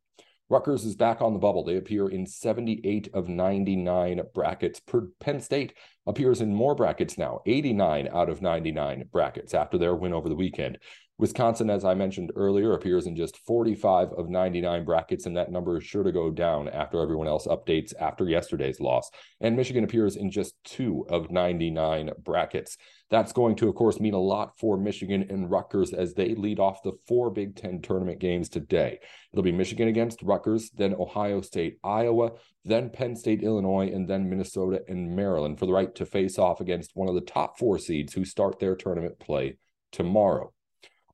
Rutgers 0.49 0.83
is 0.83 0.95
back 0.95 1.21
on 1.21 1.33
the 1.33 1.39
bubble. 1.39 1.63
They 1.63 1.77
appear 1.77 2.09
in 2.09 2.27
78 2.27 3.09
of 3.13 3.29
99 3.29 4.21
brackets. 4.33 4.81
Penn 5.19 5.39
State 5.39 5.73
appears 6.05 6.41
in 6.41 6.53
more 6.53 6.75
brackets 6.75 7.17
now, 7.17 7.39
89 7.45 8.09
out 8.13 8.29
of 8.29 8.41
99 8.41 9.05
brackets 9.11 9.53
after 9.53 9.77
their 9.77 9.95
win 9.95 10.13
over 10.13 10.27
the 10.27 10.35
weekend. 10.35 10.79
Wisconsin, 11.23 11.69
as 11.69 11.85
I 11.85 11.93
mentioned 11.93 12.33
earlier, 12.35 12.73
appears 12.73 13.07
in 13.07 13.15
just 13.15 13.37
45 13.47 14.11
of 14.11 14.29
99 14.29 14.83
brackets, 14.83 15.25
and 15.25 15.37
that 15.37 15.53
number 15.53 15.77
is 15.77 15.85
sure 15.85 16.03
to 16.03 16.11
go 16.11 16.29
down 16.29 16.67
after 16.67 16.99
everyone 16.99 17.29
else 17.29 17.47
updates 17.47 17.93
after 17.97 18.25
yesterday's 18.25 18.81
loss. 18.81 19.09
And 19.39 19.55
Michigan 19.55 19.85
appears 19.85 20.17
in 20.17 20.29
just 20.29 20.61
two 20.65 21.05
of 21.07 21.31
99 21.31 22.09
brackets. 22.21 22.75
That's 23.09 23.31
going 23.31 23.55
to, 23.55 23.69
of 23.69 23.75
course, 23.75 24.01
mean 24.01 24.15
a 24.15 24.19
lot 24.19 24.59
for 24.59 24.75
Michigan 24.75 25.25
and 25.29 25.49
Rutgers 25.49 25.93
as 25.93 26.13
they 26.13 26.35
lead 26.35 26.59
off 26.59 26.83
the 26.83 26.91
four 27.07 27.29
Big 27.29 27.55
Ten 27.55 27.81
tournament 27.81 28.19
games 28.19 28.49
today. 28.49 28.99
It'll 29.31 29.43
be 29.43 29.53
Michigan 29.53 29.87
against 29.87 30.23
Rutgers, 30.23 30.71
then 30.71 30.93
Ohio 30.93 31.39
State, 31.39 31.77
Iowa, 31.85 32.31
then 32.65 32.89
Penn 32.89 33.15
State, 33.15 33.43
Illinois, 33.43 33.87
and 33.87 34.09
then 34.09 34.29
Minnesota 34.29 34.81
and 34.89 35.15
Maryland 35.15 35.57
for 35.57 35.67
the 35.67 35.71
right 35.71 35.95
to 35.95 36.05
face 36.05 36.37
off 36.37 36.59
against 36.59 36.97
one 36.97 37.07
of 37.07 37.15
the 37.15 37.21
top 37.21 37.57
four 37.57 37.79
seeds 37.79 38.11
who 38.11 38.25
start 38.25 38.59
their 38.59 38.75
tournament 38.75 39.19
play 39.19 39.55
tomorrow. 39.93 40.51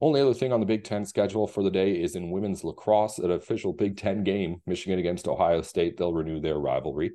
Only 0.02 0.22
other 0.22 0.34
thing 0.34 0.54
on 0.54 0.62
the 0.62 0.66
Big 0.66 0.86
Ten 0.86 1.04
schedule 1.04 1.46
for 1.46 1.62
the 1.62 1.70
day 1.70 1.92
is 1.92 2.16
in 2.16 2.32
women's 2.32 2.64
lacrosse, 2.64 3.20
an 3.20 3.32
official 3.32 3.74
Big 3.74 3.98
Ten 3.98 4.24
game, 4.24 4.62
Michigan 4.66 4.98
against 4.98 5.28
Ohio 5.28 5.62
State. 5.62 5.98
They'll 5.98 6.14
renew 6.14 6.40
their 6.40 6.58
rivalry. 6.58 7.12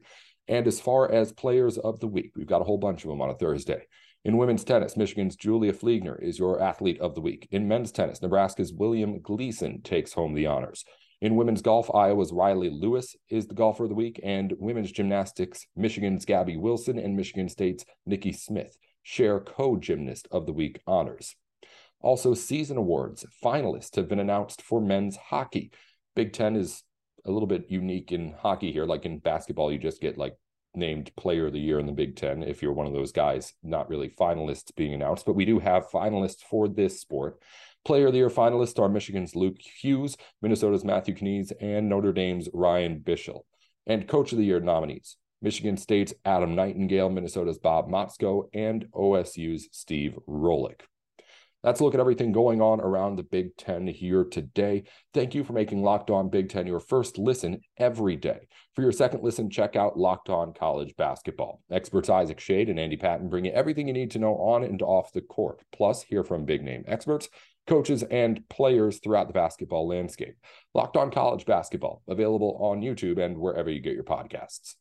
And 0.48 0.66
as 0.66 0.80
far 0.80 1.10
as 1.10 1.32
players 1.32 1.78
of 1.78 2.00
the 2.00 2.06
week, 2.06 2.32
we've 2.36 2.46
got 2.46 2.60
a 2.60 2.64
whole 2.64 2.76
bunch 2.76 3.04
of 3.04 3.08
them 3.08 3.22
on 3.22 3.30
a 3.30 3.34
Thursday. 3.34 3.86
In 4.26 4.36
women's 4.36 4.64
tennis, 4.64 4.98
Michigan's 4.98 5.36
Julia 5.36 5.72
Fliegner 5.72 6.22
is 6.22 6.38
your 6.38 6.60
athlete 6.62 7.00
of 7.00 7.14
the 7.14 7.22
week. 7.22 7.48
In 7.50 7.68
men's 7.68 7.90
tennis, 7.90 8.20
Nebraska's 8.20 8.72
William 8.72 9.20
Gleason 9.20 9.80
takes 9.80 10.12
home 10.12 10.34
the 10.34 10.46
honors. 10.46 10.84
In 11.22 11.36
women's 11.36 11.62
golf, 11.62 11.90
Iowa's 11.94 12.32
Riley 12.32 12.68
Lewis 12.68 13.16
is 13.30 13.46
the 13.46 13.54
golfer 13.54 13.84
of 13.84 13.88
the 13.88 13.94
week. 13.94 14.20
And 14.22 14.52
women's 14.58 14.92
gymnastics, 14.92 15.66
Michigan's 15.74 16.26
Gabby 16.26 16.58
Wilson 16.58 16.98
and 16.98 17.16
Michigan 17.16 17.48
State's 17.48 17.86
Nikki 18.04 18.32
Smith 18.32 18.76
share 19.02 19.40
co 19.40 19.76
gymnast 19.78 20.28
of 20.30 20.44
the 20.44 20.52
week 20.52 20.80
honors. 20.86 21.34
Also, 22.04 22.34
season 22.34 22.76
awards 22.76 23.24
finalists 23.42 23.96
have 23.96 24.10
been 24.10 24.20
announced 24.20 24.60
for 24.60 24.78
men's 24.78 25.16
hockey. 25.16 25.72
Big 26.14 26.34
Ten 26.34 26.54
is 26.54 26.82
a 27.24 27.30
little 27.30 27.46
bit 27.46 27.70
unique 27.70 28.12
in 28.12 28.34
hockey 28.38 28.70
here. 28.70 28.84
Like 28.84 29.06
in 29.06 29.20
basketball, 29.20 29.72
you 29.72 29.78
just 29.78 30.02
get 30.02 30.18
like 30.18 30.36
named 30.74 31.10
player 31.16 31.46
of 31.46 31.54
the 31.54 31.60
year 31.60 31.78
in 31.78 31.86
the 31.86 31.92
Big 31.92 32.14
Ten 32.14 32.42
if 32.42 32.60
you're 32.60 32.74
one 32.74 32.86
of 32.86 32.92
those 32.92 33.10
guys, 33.10 33.54
not 33.62 33.88
really 33.88 34.10
finalists 34.10 34.70
being 34.76 34.92
announced, 34.92 35.24
but 35.24 35.32
we 35.32 35.46
do 35.46 35.58
have 35.58 35.88
finalists 35.88 36.42
for 36.42 36.68
this 36.68 37.00
sport. 37.00 37.40
Player 37.86 38.08
of 38.08 38.12
the 38.12 38.18
year 38.18 38.28
finalists 38.28 38.78
are 38.78 38.90
Michigan's 38.90 39.34
Luke 39.34 39.56
Hughes, 39.58 40.18
Minnesota's 40.42 40.84
Matthew 40.84 41.14
Knies, 41.14 41.52
and 41.58 41.88
Notre 41.88 42.12
Dame's 42.12 42.50
Ryan 42.52 43.00
Bischel. 43.00 43.44
And 43.86 44.06
Coach 44.06 44.30
of 44.32 44.36
the 44.36 44.44
Year 44.44 44.60
nominees 44.60 45.16
Michigan 45.40 45.78
State's 45.78 46.12
Adam 46.26 46.54
Nightingale, 46.54 47.08
Minnesota's 47.08 47.58
Bob 47.58 47.88
Motzko, 47.88 48.50
and 48.52 48.88
OSU's 48.92 49.70
Steve 49.72 50.18
Rohlik. 50.28 50.82
That's 51.64 51.80
a 51.80 51.84
look 51.84 51.94
at 51.94 52.00
everything 52.00 52.30
going 52.30 52.60
on 52.60 52.82
around 52.82 53.16
the 53.16 53.22
Big 53.22 53.56
Ten 53.56 53.86
here 53.86 54.22
today. 54.22 54.84
Thank 55.14 55.34
you 55.34 55.42
for 55.44 55.54
making 55.54 55.82
Locked 55.82 56.10
On 56.10 56.28
Big 56.28 56.50
Ten 56.50 56.66
your 56.66 56.78
first 56.78 57.16
listen 57.16 57.62
every 57.78 58.16
day. 58.16 58.48
For 58.74 58.82
your 58.82 58.92
second 58.92 59.22
listen, 59.22 59.48
check 59.48 59.74
out 59.74 59.98
Locked 59.98 60.28
On 60.28 60.52
College 60.52 60.94
Basketball. 60.96 61.62
Experts 61.70 62.10
Isaac 62.10 62.38
Schade 62.38 62.68
and 62.68 62.78
Andy 62.78 62.98
Patton 62.98 63.30
bring 63.30 63.46
you 63.46 63.52
everything 63.52 63.88
you 63.88 63.94
need 63.94 64.10
to 64.10 64.18
know 64.18 64.34
on 64.34 64.62
and 64.62 64.82
off 64.82 65.14
the 65.14 65.22
court. 65.22 65.62
Plus, 65.72 66.02
hear 66.02 66.22
from 66.22 66.44
big 66.44 66.62
name 66.62 66.84
experts, 66.86 67.30
coaches, 67.66 68.02
and 68.10 68.46
players 68.50 68.98
throughout 68.98 69.28
the 69.28 69.32
basketball 69.32 69.88
landscape. 69.88 70.36
Locked 70.74 70.98
On 70.98 71.10
College 71.10 71.46
Basketball, 71.46 72.02
available 72.06 72.58
on 72.60 72.82
YouTube 72.82 73.18
and 73.18 73.38
wherever 73.38 73.70
you 73.70 73.80
get 73.80 73.94
your 73.94 74.04
podcasts. 74.04 74.74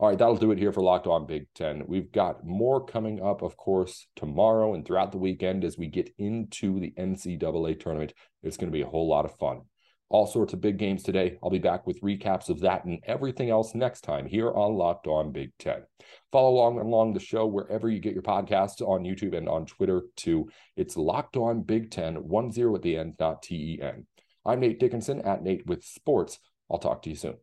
All 0.00 0.08
right, 0.08 0.18
that'll 0.18 0.36
do 0.36 0.50
it 0.50 0.58
here 0.58 0.72
for 0.72 0.82
Locked 0.82 1.06
On 1.06 1.24
Big 1.24 1.46
Ten. 1.54 1.84
We've 1.86 2.10
got 2.10 2.44
more 2.44 2.84
coming 2.84 3.22
up, 3.22 3.42
of 3.42 3.56
course, 3.56 4.08
tomorrow 4.16 4.74
and 4.74 4.84
throughout 4.84 5.12
the 5.12 5.18
weekend 5.18 5.64
as 5.64 5.78
we 5.78 5.86
get 5.86 6.12
into 6.18 6.80
the 6.80 6.92
NCAA 6.98 7.78
tournament. 7.78 8.12
It's 8.42 8.56
going 8.56 8.72
to 8.72 8.76
be 8.76 8.82
a 8.82 8.88
whole 8.88 9.08
lot 9.08 9.24
of 9.24 9.38
fun. 9.38 9.60
All 10.08 10.26
sorts 10.26 10.52
of 10.52 10.60
big 10.60 10.78
games 10.78 11.04
today. 11.04 11.38
I'll 11.42 11.50
be 11.50 11.60
back 11.60 11.86
with 11.86 12.00
recaps 12.00 12.48
of 12.48 12.60
that 12.60 12.84
and 12.84 12.98
everything 13.04 13.50
else 13.50 13.72
next 13.74 14.00
time 14.00 14.26
here 14.26 14.52
on 14.52 14.74
Locked 14.74 15.06
On 15.06 15.30
Big 15.30 15.52
Ten. 15.60 15.82
Follow 16.32 16.50
along 16.50 16.80
along 16.80 17.14
the 17.14 17.20
show 17.20 17.46
wherever 17.46 17.88
you 17.88 18.00
get 18.00 18.14
your 18.14 18.22
podcasts 18.22 18.80
on 18.80 19.04
YouTube 19.04 19.36
and 19.36 19.48
on 19.48 19.64
Twitter 19.64 20.02
too. 20.16 20.48
It's 20.76 20.96
Locked 20.96 21.36
On 21.36 21.62
Big 21.62 21.92
Ten, 21.92 22.16
one 22.16 22.50
zero 22.50 22.74
at 22.74 22.82
the 22.82 22.96
end, 22.96 23.14
not 23.20 23.42
T 23.42 23.78
E 23.78 23.82
N. 23.82 24.06
I'm 24.44 24.58
Nate 24.58 24.80
Dickinson 24.80 25.20
at 25.20 25.44
Nate 25.44 25.66
with 25.66 25.84
Sports. 25.84 26.40
I'll 26.68 26.78
talk 26.78 27.02
to 27.02 27.10
you 27.10 27.16
soon. 27.16 27.36